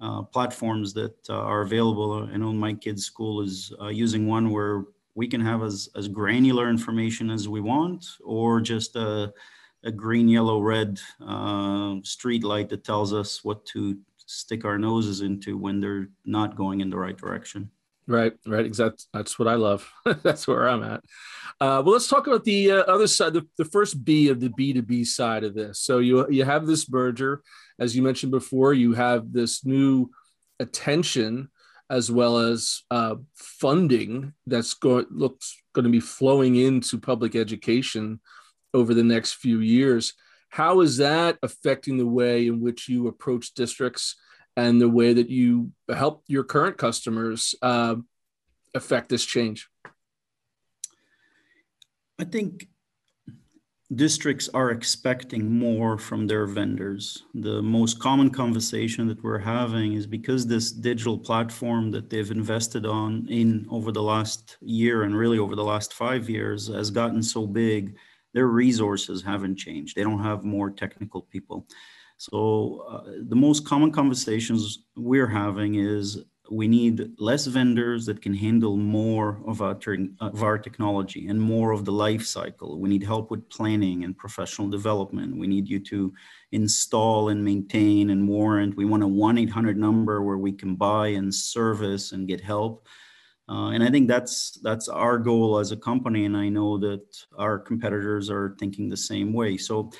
uh, 0.00 0.22
platforms 0.22 0.92
that 0.92 1.16
uh, 1.30 1.34
are 1.34 1.62
available. 1.62 2.28
I 2.32 2.36
know 2.36 2.52
my 2.52 2.74
kid's 2.74 3.04
school 3.04 3.40
is 3.40 3.72
uh, 3.80 3.88
using 3.88 4.28
one 4.28 4.50
where 4.50 4.84
we 5.14 5.26
can 5.26 5.40
have 5.40 5.62
as, 5.62 5.88
as 5.96 6.06
granular 6.08 6.68
information 6.68 7.30
as 7.30 7.48
we 7.48 7.60
want, 7.60 8.06
or 8.22 8.60
just 8.60 8.96
a, 8.96 9.32
a 9.82 9.90
green, 9.90 10.28
yellow, 10.28 10.60
red 10.60 11.00
uh, 11.26 11.96
street 12.02 12.44
light 12.44 12.68
that 12.68 12.84
tells 12.84 13.12
us 13.12 13.42
what 13.42 13.64
to 13.66 13.96
stick 14.26 14.66
our 14.66 14.78
noses 14.78 15.22
into 15.22 15.56
when 15.56 15.80
they're 15.80 16.10
not 16.26 16.54
going 16.54 16.82
in 16.82 16.90
the 16.90 16.98
right 16.98 17.16
direction. 17.16 17.70
Right, 18.08 18.32
right. 18.46 18.64
Exactly. 18.64 19.04
That's 19.12 19.38
what 19.38 19.48
I 19.48 19.56
love. 19.56 19.92
That's 20.22 20.48
where 20.48 20.66
I'm 20.66 20.82
at. 20.82 21.00
Uh, 21.60 21.82
well, 21.84 21.92
let's 21.92 22.08
talk 22.08 22.26
about 22.26 22.42
the 22.42 22.72
uh, 22.72 22.76
other 22.84 23.06
side, 23.06 23.34
the, 23.34 23.46
the 23.58 23.66
first 23.66 24.02
B 24.02 24.30
of 24.30 24.40
the 24.40 24.48
B2B 24.48 25.06
side 25.06 25.44
of 25.44 25.54
this. 25.54 25.80
So 25.80 25.98
you 25.98 26.26
you 26.30 26.44
have 26.44 26.66
this 26.66 26.90
merger, 26.90 27.42
as 27.78 27.94
you 27.94 28.02
mentioned 28.02 28.32
before. 28.32 28.72
You 28.72 28.94
have 28.94 29.30
this 29.30 29.62
new 29.62 30.10
attention 30.58 31.50
as 31.90 32.10
well 32.10 32.38
as 32.38 32.82
uh, 32.90 33.16
funding 33.34 34.32
that's 34.46 34.72
going 34.72 35.06
looks 35.10 35.54
going 35.74 35.84
to 35.84 35.90
be 35.90 36.00
flowing 36.00 36.56
into 36.56 36.98
public 36.98 37.36
education 37.36 38.20
over 38.72 38.94
the 38.94 39.04
next 39.04 39.34
few 39.34 39.60
years. 39.60 40.14
How 40.48 40.80
is 40.80 40.96
that 40.96 41.36
affecting 41.42 41.98
the 41.98 42.06
way 42.06 42.46
in 42.46 42.60
which 42.62 42.88
you 42.88 43.06
approach 43.08 43.52
districts? 43.52 44.16
And 44.58 44.80
the 44.80 44.88
way 44.88 45.12
that 45.12 45.30
you 45.30 45.70
help 45.88 46.24
your 46.26 46.42
current 46.42 46.76
customers 46.76 47.54
uh, 47.62 47.94
affect 48.74 49.08
this 49.08 49.24
change? 49.24 49.68
I 52.18 52.24
think 52.24 52.66
districts 53.94 54.48
are 54.52 54.72
expecting 54.72 55.48
more 55.48 55.96
from 55.96 56.26
their 56.26 56.44
vendors. 56.44 57.22
The 57.34 57.62
most 57.62 58.00
common 58.00 58.30
conversation 58.30 59.06
that 59.06 59.22
we're 59.22 59.38
having 59.38 59.92
is 59.92 60.08
because 60.08 60.44
this 60.44 60.72
digital 60.72 61.16
platform 61.16 61.92
that 61.92 62.10
they've 62.10 62.30
invested 62.32 62.84
on 62.84 63.28
in 63.30 63.64
over 63.70 63.92
the 63.92 64.02
last 64.02 64.56
year 64.60 65.04
and 65.04 65.16
really 65.16 65.38
over 65.38 65.54
the 65.54 65.70
last 65.72 65.94
five 65.94 66.28
years 66.28 66.66
has 66.66 66.90
gotten 66.90 67.22
so 67.22 67.46
big, 67.46 67.94
their 68.34 68.48
resources 68.48 69.22
haven't 69.22 69.56
changed. 69.56 69.94
They 69.94 70.02
don't 70.02 70.24
have 70.24 70.42
more 70.42 70.68
technical 70.68 71.22
people. 71.22 71.68
So 72.18 72.84
uh, 72.90 73.10
the 73.28 73.36
most 73.36 73.64
common 73.64 73.92
conversations 73.92 74.80
we're 74.96 75.28
having 75.28 75.76
is 75.76 76.24
we 76.50 76.66
need 76.66 77.10
less 77.18 77.46
vendors 77.46 78.06
that 78.06 78.22
can 78.22 78.34
handle 78.34 78.76
more 78.76 79.40
of 79.46 79.60
our, 79.60 79.78
of 80.20 80.42
our 80.42 80.58
technology 80.58 81.28
and 81.28 81.40
more 81.40 81.72
of 81.72 81.84
the 81.84 81.92
life 81.92 82.24
cycle. 82.24 82.80
We 82.80 82.88
need 82.88 83.02
help 83.02 83.30
with 83.30 83.48
planning 83.50 84.04
and 84.04 84.16
professional 84.16 84.68
development. 84.68 85.36
We 85.36 85.46
need 85.46 85.68
you 85.68 85.78
to 85.80 86.12
install 86.52 87.28
and 87.28 87.44
maintain 87.44 88.10
and 88.10 88.26
warrant. 88.28 88.76
We 88.76 88.84
want 88.84 89.02
a 89.02 89.06
1-800 89.06 89.76
number 89.76 90.22
where 90.22 90.38
we 90.38 90.52
can 90.52 90.74
buy 90.74 91.08
and 91.08 91.34
service 91.34 92.12
and 92.12 92.26
get 92.26 92.40
help. 92.40 92.88
Uh, 93.48 93.70
and 93.70 93.82
I 93.82 93.90
think 93.90 94.08
that's 94.08 94.58
that's 94.62 94.88
our 94.88 95.16
goal 95.16 95.58
as 95.58 95.72
a 95.72 95.76
company, 95.76 96.26
and 96.26 96.36
I 96.36 96.50
know 96.50 96.76
that 96.78 97.00
our 97.38 97.58
competitors 97.58 98.28
are 98.28 98.54
thinking 98.58 98.90
the 98.90 98.96
same 98.96 99.32
way. 99.32 99.56
So, 99.56 99.90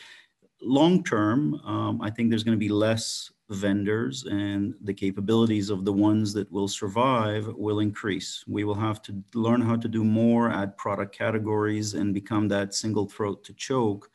long 0.63 1.05
term, 1.05 1.55
um, 1.65 2.01
I 2.01 2.11
think 2.11 2.31
there's 2.31 2.45
going 2.45 2.57
to 2.57 2.59
be 2.59 2.69
less 2.69 3.31
vendors 3.51 4.25
and 4.25 4.75
the 4.83 4.93
capabilities 4.93 5.71
of 5.71 5.85
the 5.85 5.93
ones 5.93 6.35
that 6.35 6.51
will 6.53 6.69
survive 6.69 7.49
will 7.57 7.81
increase. 7.81 8.45
We 8.47 8.65
will 8.65 8.75
have 8.75 9.01
to 9.03 9.23
learn 9.35 9.63
how 9.63 9.77
to 9.77 9.89
do 9.89 10.05
more, 10.05 10.51
add 10.51 10.77
product 10.77 11.17
categories, 11.17 11.95
and 11.95 12.13
become 12.13 12.49
that 12.49 12.75
single 12.75 13.09
throat 13.09 13.45
to 13.45 13.55
choke. 13.55 14.11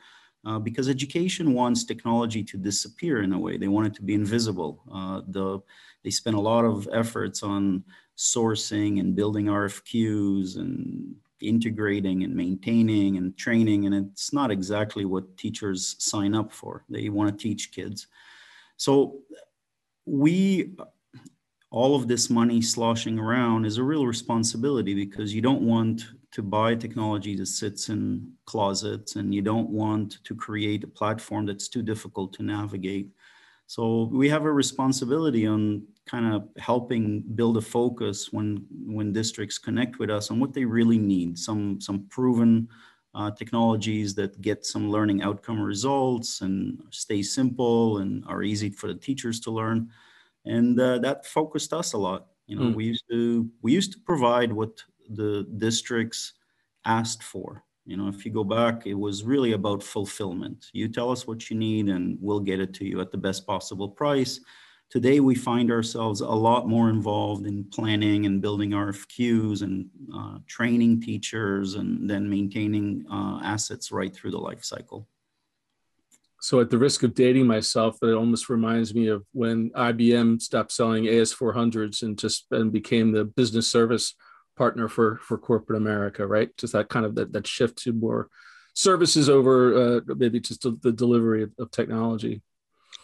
Uh, 0.46 0.58
because 0.58 0.90
education 0.90 1.54
wants 1.54 1.84
technology 1.84 2.44
to 2.44 2.58
disappear 2.58 3.22
in 3.22 3.32
a 3.32 3.38
way. 3.38 3.56
They 3.56 3.68
want 3.68 3.86
it 3.86 3.94
to 3.94 4.02
be 4.02 4.12
invisible. 4.12 4.82
Uh, 4.92 5.22
the, 5.26 5.60
they 6.02 6.10
spend 6.10 6.36
a 6.36 6.40
lot 6.40 6.66
of 6.66 6.86
efforts 6.92 7.42
on 7.42 7.82
sourcing 8.16 9.00
and 9.00 9.16
building 9.16 9.46
RFQs 9.46 10.56
and 10.56 11.14
integrating 11.40 12.24
and 12.24 12.34
maintaining 12.34 13.16
and 13.16 13.36
training. 13.36 13.86
And 13.86 13.94
it's 13.94 14.32
not 14.32 14.50
exactly 14.50 15.04
what 15.04 15.36
teachers 15.36 15.96
sign 15.98 16.34
up 16.34 16.52
for. 16.52 16.84
They 16.88 17.08
want 17.08 17.30
to 17.30 17.42
teach 17.42 17.72
kids. 17.72 18.06
So 18.76 19.20
we, 20.06 20.70
all 21.70 21.96
of 21.96 22.08
this 22.08 22.30
money 22.30 22.60
sloshing 22.60 23.18
around 23.18 23.64
is 23.64 23.78
a 23.78 23.82
real 23.82 24.06
responsibility 24.06 24.94
because 24.94 25.34
you 25.34 25.40
don't 25.40 25.62
want 25.62 26.04
to 26.32 26.42
buy 26.42 26.74
technology 26.74 27.36
that 27.36 27.46
sits 27.46 27.88
in 27.88 28.32
closets 28.44 29.14
and 29.16 29.32
you 29.32 29.40
don't 29.40 29.70
want 29.70 30.18
to 30.24 30.34
create 30.34 30.82
a 30.82 30.88
platform 30.88 31.46
that's 31.46 31.68
too 31.68 31.82
difficult 31.82 32.32
to 32.32 32.42
navigate. 32.42 33.08
So 33.66 34.10
we 34.12 34.28
have 34.28 34.44
a 34.44 34.52
responsibility 34.52 35.46
on 35.46 35.86
kind 36.06 36.34
of 36.34 36.48
helping 36.58 37.22
build 37.34 37.56
a 37.56 37.62
focus 37.62 38.32
when 38.32 38.66
when 38.70 39.12
districts 39.12 39.58
connect 39.58 39.98
with 39.98 40.10
us 40.10 40.30
on 40.30 40.38
what 40.38 40.52
they 40.52 40.64
really 40.64 40.98
need, 40.98 41.38
some 41.38 41.80
some 41.80 42.06
proven 42.08 42.68
uh, 43.14 43.30
technologies 43.30 44.14
that 44.16 44.40
get 44.40 44.66
some 44.66 44.90
learning 44.90 45.22
outcome 45.22 45.60
results 45.60 46.40
and 46.40 46.82
stay 46.90 47.22
simple 47.22 47.98
and 47.98 48.24
are 48.26 48.42
easy 48.42 48.68
for 48.70 48.88
the 48.88 48.94
teachers 48.94 49.40
to 49.40 49.50
learn. 49.50 49.88
And 50.44 50.78
uh, 50.78 50.98
that 50.98 51.24
focused 51.24 51.72
us 51.72 51.94
a 51.94 51.98
lot. 51.98 52.26
You 52.46 52.56
know, 52.56 52.64
mm. 52.66 52.74
we 52.74 52.84
used 52.84 53.04
to 53.10 53.48
we 53.62 53.72
used 53.72 53.92
to 53.92 53.98
provide 54.00 54.52
what 54.52 54.82
the 55.08 55.46
districts 55.56 56.34
asked 56.84 57.22
for. 57.22 57.64
You 57.86 57.98
know, 57.98 58.08
if 58.08 58.24
you 58.24 58.32
go 58.32 58.44
back, 58.44 58.86
it 58.86 58.94
was 58.94 59.24
really 59.24 59.52
about 59.52 59.82
fulfillment. 59.82 60.66
You 60.72 60.88
tell 60.88 61.10
us 61.10 61.26
what 61.26 61.50
you 61.50 61.56
need 61.56 61.88
and 61.88 62.16
we'll 62.20 62.40
get 62.40 62.60
it 62.60 62.72
to 62.74 62.84
you 62.84 63.00
at 63.00 63.10
the 63.10 63.18
best 63.18 63.46
possible 63.46 63.88
price. 63.88 64.40
Today, 64.90 65.20
we 65.20 65.34
find 65.34 65.70
ourselves 65.70 66.20
a 66.20 66.26
lot 66.28 66.68
more 66.68 66.88
involved 66.88 67.46
in 67.46 67.64
planning 67.64 68.26
and 68.26 68.40
building 68.40 68.70
RFQs 68.70 69.62
and 69.62 69.88
uh, 70.14 70.38
training 70.46 71.00
teachers 71.00 71.74
and 71.74 72.08
then 72.08 72.30
maintaining 72.30 73.04
uh, 73.10 73.40
assets 73.42 73.90
right 73.90 74.14
through 74.14 74.30
the 74.30 74.38
life 74.38 74.64
cycle. 74.64 75.08
So, 76.40 76.60
at 76.60 76.70
the 76.70 76.78
risk 76.78 77.02
of 77.02 77.14
dating 77.14 77.46
myself, 77.46 77.98
it 78.02 78.12
almost 78.12 78.48
reminds 78.48 78.94
me 78.94 79.08
of 79.08 79.24
when 79.32 79.70
IBM 79.70 80.40
stopped 80.40 80.72
selling 80.72 81.04
AS400s 81.04 82.02
and 82.02 82.18
just 82.18 82.46
and 82.50 82.70
became 82.70 83.12
the 83.12 83.24
business 83.24 83.66
service 83.66 84.14
partner 84.56 84.88
for 84.88 85.18
for 85.22 85.38
corporate 85.38 85.78
America, 85.78 86.26
right? 86.26 86.50
Just 86.56 86.72
that 86.72 86.88
kind 86.88 87.06
of 87.06 87.14
that, 87.16 87.32
that 87.32 87.46
shift 87.46 87.78
to 87.78 87.92
more 87.92 88.28
services 88.74 89.28
over 89.28 89.74
uh, 89.74 90.00
maybe 90.16 90.40
just 90.40 90.62
the 90.62 90.92
delivery 90.92 91.42
of, 91.44 91.52
of 91.58 91.70
technology. 91.70 92.42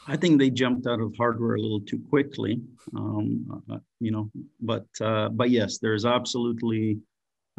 I 0.06 0.16
think 0.16 0.38
they 0.38 0.50
jumped 0.50 0.86
out 0.86 1.00
of 1.00 1.14
hardware 1.16 1.54
a 1.54 1.60
little 1.60 1.80
too 1.80 2.00
quickly, 2.08 2.60
um, 2.96 3.62
uh, 3.70 3.78
you 4.00 4.10
know. 4.10 4.30
But 4.60 4.86
uh, 5.00 5.28
but 5.28 5.50
yes, 5.50 5.78
there's 5.78 6.04
absolutely 6.04 6.98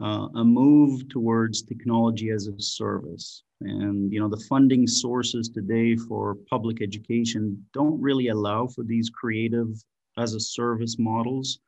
uh, 0.01 0.27
a 0.35 0.43
move 0.43 1.07
towards 1.09 1.61
technology 1.61 2.29
as 2.31 2.47
a 2.47 2.59
service, 2.59 3.43
and 3.61 4.11
you 4.11 4.19
know 4.19 4.27
the 4.27 4.43
funding 4.49 4.87
sources 4.87 5.49
today 5.49 5.95
for 5.95 6.35
public 6.49 6.81
education 6.81 7.63
don't 7.73 8.01
really 8.01 8.29
allow 8.29 8.67
for 8.67 8.83
these 8.83 9.09
creative 9.09 9.69
as 10.17 10.33
a 10.33 10.39
service 10.39 10.97
models. 10.97 11.59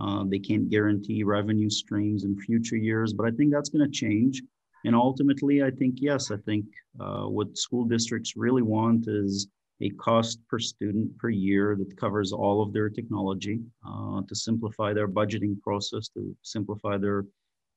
Uh, 0.00 0.24
they 0.26 0.38
can't 0.38 0.68
guarantee 0.70 1.22
revenue 1.22 1.70
streams 1.70 2.24
in 2.24 2.38
future 2.38 2.76
years, 2.76 3.12
but 3.12 3.26
I 3.26 3.30
think 3.30 3.52
that's 3.52 3.68
going 3.68 3.84
to 3.84 3.90
change. 3.90 4.42
And 4.84 4.94
ultimately, 4.94 5.62
I 5.62 5.70
think 5.70 5.96
yes, 5.98 6.30
I 6.30 6.36
think 6.38 6.66
uh, 7.00 7.24
what 7.24 7.56
school 7.56 7.84
districts 7.84 8.34
really 8.36 8.62
want 8.62 9.06
is 9.08 9.48
a 9.80 9.90
cost 9.90 10.38
per 10.48 10.58
student 10.58 11.16
per 11.18 11.30
year 11.30 11.76
that 11.78 11.96
covers 11.96 12.32
all 12.32 12.62
of 12.62 12.72
their 12.72 12.88
technology 12.88 13.60
uh, 13.86 14.22
to 14.28 14.34
simplify 14.34 14.92
their 14.92 15.08
budgeting 15.08 15.60
process, 15.62 16.08
to 16.10 16.36
simplify 16.42 16.96
their, 16.98 17.24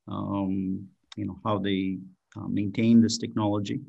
um, 0.07 0.85
you 1.15 1.25
know, 1.25 1.39
how 1.43 1.57
they 1.57 1.97
uh, 2.35 2.47
maintain 2.47 3.01
this 3.01 3.17
technology. 3.17 3.79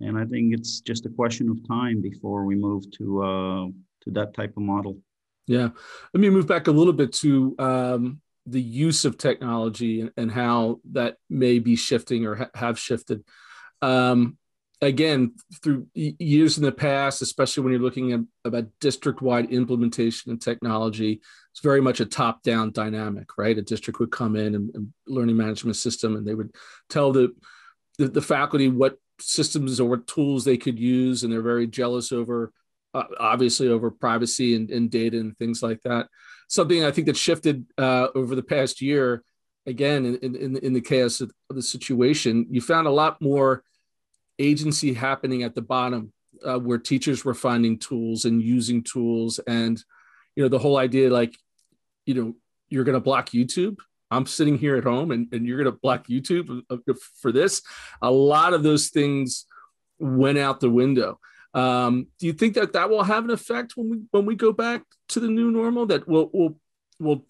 And 0.00 0.18
I 0.18 0.24
think 0.24 0.54
it's 0.54 0.80
just 0.80 1.06
a 1.06 1.10
question 1.10 1.48
of 1.48 1.66
time 1.68 2.00
before 2.00 2.44
we 2.44 2.56
move 2.56 2.90
to 2.98 3.22
uh, 3.22 3.66
to 4.02 4.10
that 4.10 4.34
type 4.34 4.54
of 4.56 4.62
model. 4.62 4.96
Yeah, 5.46 5.68
let 6.14 6.20
me 6.20 6.30
move 6.30 6.46
back 6.46 6.68
a 6.68 6.72
little 6.72 6.92
bit 6.92 7.12
to 7.14 7.54
um, 7.58 8.20
the 8.46 8.60
use 8.60 9.04
of 9.04 9.18
technology 9.18 10.08
and, 10.16 10.30
how 10.30 10.80
that 10.92 11.16
may 11.28 11.58
be 11.58 11.76
shifting 11.76 12.26
or 12.26 12.36
ha- 12.36 12.50
have 12.54 12.78
shifted. 12.78 13.24
Um, 13.80 14.38
again 14.82 15.32
through 15.62 15.86
years 15.94 16.58
in 16.58 16.64
the 16.64 16.72
past 16.72 17.22
especially 17.22 17.62
when 17.62 17.72
you're 17.72 17.80
looking 17.80 18.12
at 18.12 18.20
about 18.44 18.66
district-wide 18.80 19.50
implementation 19.50 20.32
and 20.32 20.42
technology 20.42 21.20
it's 21.52 21.60
very 21.60 21.80
much 21.80 22.00
a 22.00 22.04
top-down 22.04 22.72
dynamic 22.72 23.38
right 23.38 23.58
a 23.58 23.62
district 23.62 24.00
would 24.00 24.10
come 24.10 24.34
in 24.34 24.56
and, 24.56 24.74
and 24.74 24.92
learning 25.06 25.36
management 25.36 25.76
system 25.76 26.16
and 26.16 26.26
they 26.26 26.34
would 26.34 26.50
tell 26.90 27.12
the, 27.12 27.32
the, 27.98 28.08
the 28.08 28.20
faculty 28.20 28.68
what 28.68 28.98
systems 29.20 29.78
or 29.78 29.88
what 29.88 30.06
tools 30.08 30.44
they 30.44 30.56
could 30.56 30.78
use 30.78 31.22
and 31.22 31.32
they're 31.32 31.42
very 31.42 31.68
jealous 31.68 32.10
over 32.10 32.52
uh, 32.94 33.04
obviously 33.18 33.68
over 33.68 33.90
privacy 33.90 34.54
and, 34.54 34.70
and, 34.70 34.90
data 34.90 35.18
and 35.18 35.36
things 35.38 35.62
like 35.62 35.80
that. 35.82 36.08
Something 36.48 36.84
i 36.84 36.90
think 36.90 37.06
that 37.06 37.16
shifted 37.16 37.64
uh, 37.78 38.08
over 38.14 38.34
the 38.34 38.42
past 38.42 38.82
year 38.82 39.24
again 39.66 40.04
in, 40.04 40.34
in, 40.36 40.56
in 40.58 40.72
the 40.72 40.80
chaos 40.80 41.20
of 41.20 41.32
the 41.48 41.62
situation 41.62 42.46
you 42.50 42.60
found 42.60 42.86
a 42.86 42.90
lot 42.90 43.20
more 43.22 43.62
agency 44.38 44.92
happening 44.92 45.44
at 45.44 45.54
the 45.54 45.62
bottom 45.62 46.12
uh, 46.44 46.58
where 46.58 46.78
teachers 46.78 47.24
were 47.24 47.34
finding 47.34 47.78
tools 47.78 48.24
and 48.24 48.42
using 48.42 48.82
tools 48.82 49.38
and 49.46 49.82
you 50.34 50.42
know 50.42 50.48
the 50.48 50.58
whole 50.58 50.76
idea 50.76 51.10
like 51.10 51.36
you 52.06 52.14
know 52.14 52.34
you're 52.68 52.84
going 52.84 52.94
to 52.94 53.00
block 53.00 53.30
youtube? 53.30 53.76
I'm 54.10 54.26
sitting 54.26 54.58
here 54.58 54.76
at 54.76 54.84
home 54.84 55.10
and, 55.10 55.28
and 55.32 55.46
you're 55.46 55.62
going 55.62 55.72
to 55.72 55.80
block 55.80 56.06
youtube 56.06 56.62
for 57.20 57.32
this? 57.32 57.62
A 58.00 58.10
lot 58.10 58.52
of 58.52 58.62
those 58.62 58.88
things 58.88 59.46
went 59.98 60.38
out 60.38 60.60
the 60.60 60.70
window 60.70 61.18
um, 61.54 62.06
do 62.18 62.26
you 62.26 62.32
think 62.32 62.54
that 62.54 62.72
that 62.72 62.88
will 62.88 63.02
have 63.02 63.24
an 63.24 63.30
effect 63.30 63.76
when 63.76 63.90
we 63.90 64.00
when 64.10 64.26
we 64.26 64.34
go 64.34 64.52
back 64.52 64.82
to 65.08 65.20
the 65.20 65.28
new 65.28 65.50
normal 65.50 65.86
that 65.86 66.08
will 66.08 66.30
will 66.32 66.58
will 66.98 67.24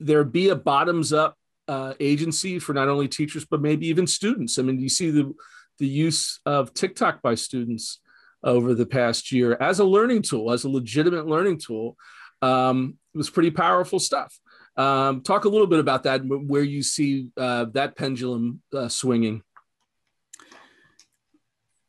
there 0.00 0.24
be 0.24 0.48
a 0.48 0.56
bottoms 0.56 1.12
up 1.12 1.36
uh, 1.68 1.94
agency 2.00 2.58
for 2.58 2.72
not 2.72 2.88
only 2.88 3.06
teachers 3.06 3.44
but 3.44 3.62
maybe 3.62 3.86
even 3.86 4.06
students 4.06 4.58
i 4.58 4.62
mean 4.62 4.80
you 4.80 4.88
see 4.88 5.10
the 5.10 5.32
the 5.78 5.86
use 5.88 6.40
of 6.46 6.72
TikTok 6.74 7.22
by 7.22 7.34
students 7.34 8.00
over 8.44 8.74
the 8.74 8.86
past 8.86 9.32
year 9.32 9.56
as 9.60 9.80
a 9.80 9.84
learning 9.84 10.22
tool, 10.22 10.52
as 10.52 10.64
a 10.64 10.68
legitimate 10.68 11.26
learning 11.26 11.58
tool, 11.58 11.96
um, 12.40 12.96
was 13.14 13.30
pretty 13.30 13.50
powerful 13.50 13.98
stuff. 13.98 14.38
Um, 14.76 15.22
talk 15.22 15.44
a 15.44 15.48
little 15.48 15.66
bit 15.66 15.80
about 15.80 16.04
that, 16.04 16.22
where 16.24 16.62
you 16.62 16.82
see 16.82 17.28
uh, 17.36 17.66
that 17.72 17.96
pendulum 17.96 18.62
uh, 18.72 18.88
swinging. 18.88 19.42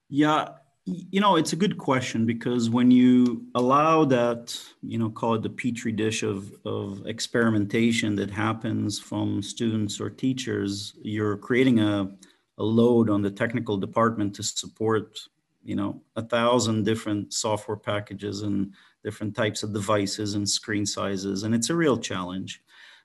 Yeah, 0.10 0.50
you 0.86 1.22
know, 1.22 1.38
it's 1.38 1.54
a 1.54 1.56
good 1.58 1.78
question 1.78 2.26
because 2.26 2.70
when 2.70 2.92
you 2.92 3.46
allow 3.56 4.04
that, 4.06 4.60
you 4.82 4.98
know, 4.98 5.10
call 5.10 5.36
it 5.36 5.42
the 5.42 5.50
petri 5.50 5.94
dish 5.94 6.24
of, 6.24 6.54
of 6.66 7.06
experimentation 7.06 8.16
that 8.18 8.30
happens 8.30 9.00
from 9.00 9.42
students 9.42 10.02
or 10.02 10.10
teachers, 10.10 10.94
you're 11.02 11.38
creating 11.38 11.80
a, 11.80 12.12
a 12.58 12.64
load 12.64 13.10
on 13.10 13.22
the 13.22 13.32
technical 13.32 13.78
department 13.78 14.36
to 14.36 14.44
support 14.44 15.18
you 15.64 15.76
know 15.76 16.02
a 16.16 16.22
thousand 16.22 16.84
different 16.84 17.34
software 17.34 17.78
packages 17.78 18.42
and 18.42 18.74
different 19.04 19.36
types 19.36 19.64
of 19.64 19.74
devices 19.74 20.34
and 20.36 20.48
screen 20.48 20.86
sizes 20.86 21.44
and 21.44 21.56
it's 21.56 21.70
a 21.70 21.76
real 21.76 21.98
challenge 21.98 22.62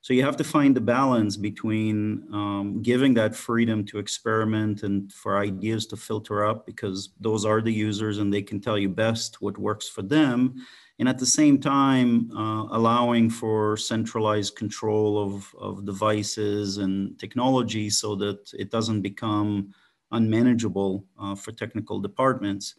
So 0.09 0.15
you 0.15 0.23
have 0.23 0.39
to 0.39 0.45
find 0.45 0.75
the 0.75 0.81
balance 0.81 1.37
between 1.37 2.27
um, 2.33 2.81
giving 2.81 3.13
that 3.13 3.37
freedom 3.37 3.85
to 3.89 3.99
experiment 3.99 4.83
and 4.83 5.13
for 5.13 5.37
ideas 5.37 5.85
to 5.89 5.99
filter 5.99 6.47
up 6.47 6.65
because 6.65 7.11
those 7.21 7.45
are 7.45 7.61
the 7.61 7.75
users 7.75 8.17
and 8.17 8.33
they 8.33 8.41
can 8.41 8.59
tell 8.59 8.79
you 8.79 8.89
best 8.89 9.43
what 9.43 9.59
works 9.59 9.87
for 9.87 10.01
them. 10.01 10.65
And 10.99 11.11
at 11.11 11.19
the 11.19 11.27
same 11.27 11.61
time, 11.61 12.31
uh, 12.35 12.69
allowing 12.71 13.29
for 13.29 13.77
centralized 13.77 14.57
control 14.57 15.23
of, 15.23 15.55
of 15.59 15.85
devices 15.85 16.79
and 16.79 17.19
technology 17.19 17.91
so 17.91 18.17
that 18.17 18.51
it 18.55 18.71
doesn't 18.71 19.03
become 19.03 19.75
unmanageable 20.11 21.05
uh, 21.21 21.35
for 21.35 21.53
technical 21.53 22.01
departments. 22.01 22.77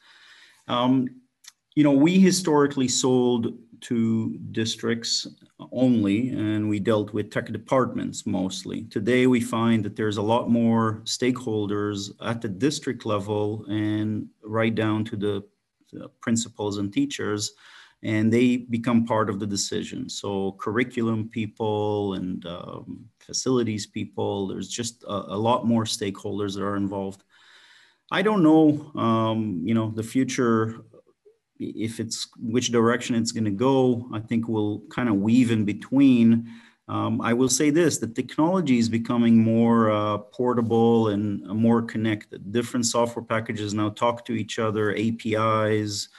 Um, 0.67 1.21
you 1.75 1.83
know, 1.83 1.91
we 1.91 2.19
historically 2.19 2.87
sold 2.87 3.53
to 3.81 4.37
districts 4.51 5.27
only, 5.71 6.29
and 6.29 6.69
we 6.69 6.79
dealt 6.79 7.13
with 7.13 7.31
tech 7.31 7.51
departments 7.51 8.25
mostly. 8.25 8.83
Today, 8.85 9.27
we 9.27 9.41
find 9.41 9.83
that 9.85 9.95
there's 9.95 10.17
a 10.17 10.21
lot 10.21 10.49
more 10.49 11.01
stakeholders 11.05 12.11
at 12.21 12.41
the 12.41 12.49
district 12.49 13.05
level 13.05 13.65
and 13.69 14.27
right 14.43 14.73
down 14.73 15.03
to 15.05 15.15
the, 15.15 15.43
the 15.91 16.09
principals 16.21 16.77
and 16.77 16.93
teachers, 16.93 17.51
and 18.03 18.31
they 18.31 18.57
become 18.57 19.05
part 19.05 19.29
of 19.29 19.39
the 19.39 19.47
decision. 19.47 20.09
So, 20.09 20.53
curriculum 20.53 21.29
people 21.29 22.13
and 22.13 22.45
um, 22.45 23.05
facilities 23.19 23.85
people, 23.85 24.47
there's 24.47 24.69
just 24.69 25.03
a, 25.03 25.33
a, 25.33 25.37
lot 25.37 25.67
more 25.67 25.83
stakeholders 25.83 26.55
that 26.55 26.63
are 26.63 26.77
involved. 26.77 27.23
I 28.11 28.21
don't 28.21 28.41
know, 28.41 28.91
um, 28.99 29.61
you 29.63 29.73
know, 29.73 29.91
the 29.91 30.03
future 30.03 30.81
if 31.59 31.99
it's 31.99 32.27
which 32.39 32.71
direction 32.71 33.15
it's 33.15 33.31
going 33.31 33.45
to 33.45 33.51
go, 33.51 34.09
I 34.13 34.19
think 34.19 34.47
we'll 34.47 34.81
kind 34.89 35.09
of 35.09 35.15
weave 35.15 35.51
in 35.51 35.65
between. 35.65 36.49
Um, 36.87 37.21
I 37.21 37.33
will 37.33 37.49
say 37.49 37.69
this: 37.69 37.97
the 37.97 38.07
technology 38.07 38.79
is 38.79 38.89
becoming 38.89 39.37
more 39.37 39.91
uh, 39.91 40.17
portable 40.17 41.09
and 41.09 41.45
more 41.45 41.81
connected. 41.81 42.51
Different 42.51 42.85
software 42.85 43.25
packages 43.25 43.73
now 43.73 43.89
talk 43.89 44.25
to 44.25 44.33
each 44.33 44.57
other. 44.57 44.95
APIs 44.95 46.09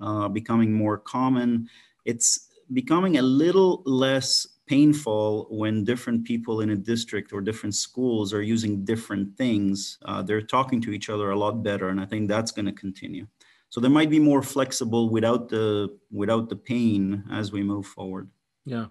uh, 0.00 0.28
becoming 0.28 0.72
more 0.72 0.98
common. 0.98 1.68
It's 2.04 2.48
becoming 2.72 3.18
a 3.18 3.22
little 3.22 3.82
less 3.86 4.46
painful 4.66 5.46
when 5.50 5.82
different 5.82 6.24
people 6.24 6.60
in 6.60 6.70
a 6.70 6.76
district 6.76 7.32
or 7.32 7.40
different 7.40 7.74
schools 7.74 8.34
are 8.34 8.42
using 8.42 8.84
different 8.84 9.36
things. 9.38 9.98
Uh, 10.04 10.20
they're 10.20 10.42
talking 10.42 10.80
to 10.82 10.92
each 10.92 11.08
other 11.08 11.30
a 11.30 11.38
lot 11.38 11.62
better, 11.62 11.88
and 11.88 12.00
I 12.00 12.04
think 12.04 12.28
that's 12.28 12.52
going 12.52 12.66
to 12.66 12.72
continue. 12.72 13.26
So 13.70 13.80
they 13.80 13.88
might 13.88 14.10
be 14.10 14.18
more 14.18 14.42
flexible 14.42 15.10
without 15.10 15.48
the 15.48 15.96
without 16.10 16.48
the 16.48 16.56
pain 16.56 17.24
as 17.30 17.52
we 17.52 17.62
move 17.62 17.86
forward. 17.86 18.30
Yeah. 18.64 18.86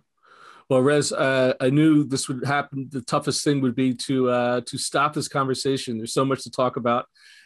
Well, 0.69 0.81
Rez, 0.81 1.13
uh, 1.13 1.53
I 1.61 1.69
knew 1.69 2.03
this 2.03 2.27
would 2.27 2.45
happen. 2.45 2.89
The 2.91 3.01
toughest 3.01 3.43
thing 3.43 3.61
would 3.61 3.75
be 3.75 3.93
to 3.93 4.29
uh, 4.29 4.61
to 4.65 4.77
stop 4.77 5.13
this 5.13 5.27
conversation. 5.27 5.97
There's 5.97 6.13
so 6.13 6.25
much 6.25 6.43
to 6.43 6.51
talk 6.51 6.75
about, 6.75 7.05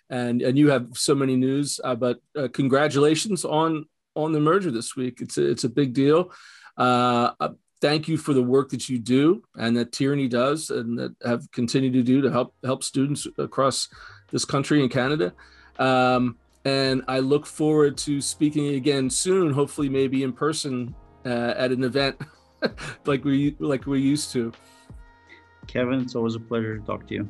and 0.09 0.41
and 0.41 0.57
you 0.57 0.69
have 0.71 0.89
so 0.93 1.13
many 1.13 1.35
news. 1.35 1.79
Uh, 1.83 1.95
but 1.95 2.19
uh, 2.35 2.47
congratulations 2.51 3.45
on 3.45 3.85
on 4.15 4.31
the 4.31 4.39
merger 4.39 4.71
this 4.71 4.95
week. 4.95 5.21
It's 5.21 5.37
a, 5.37 5.49
it's 5.49 5.63
a 5.63 5.69
big 5.69 5.93
deal. 5.93 6.33
Uh, 6.75 7.31
thank 7.79 8.07
you 8.07 8.17
for 8.17 8.33
the 8.33 8.43
work 8.43 8.69
that 8.69 8.89
you 8.89 8.99
do 8.99 9.43
and 9.55 9.77
that 9.77 9.91
Tierney 9.91 10.27
does, 10.27 10.69
and 10.69 10.97
that 10.97 11.15
have 11.23 11.49
continued 11.51 11.93
to 11.93 12.03
do 12.03 12.21
to 12.21 12.31
help 12.31 12.55
help 12.63 12.83
students 12.83 13.27
across 13.37 13.87
this 14.31 14.45
country 14.45 14.81
and 14.81 14.91
Canada. 14.91 15.33
Um, 15.77 16.37
and 16.65 17.03
I 17.07 17.19
look 17.19 17.45
forward 17.45 17.97
to 17.99 18.21
speaking 18.21 18.75
again 18.75 19.09
soon. 19.09 19.51
Hopefully, 19.51 19.89
maybe 19.89 20.23
in 20.23 20.33
person 20.33 20.95
uh, 21.25 21.53
at 21.57 21.71
an 21.71 21.83
event 21.83 22.19
like 23.05 23.23
we 23.23 23.55
like 23.59 23.85
we 23.85 24.01
used 24.01 24.31
to. 24.33 24.51
Kevin, 25.67 26.01
it's 26.01 26.15
always 26.15 26.35
a 26.35 26.39
pleasure 26.39 26.77
to 26.77 26.85
talk 26.85 27.07
to 27.07 27.13
you. 27.13 27.29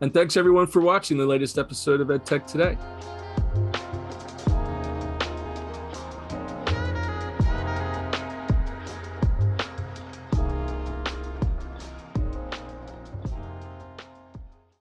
And 0.00 0.14
thanks 0.14 0.36
everyone 0.36 0.66
for 0.66 0.80
watching 0.80 1.18
the 1.18 1.26
latest 1.26 1.58
episode 1.58 2.00
of 2.00 2.08
EdTech 2.08 2.46
Today. 2.46 2.78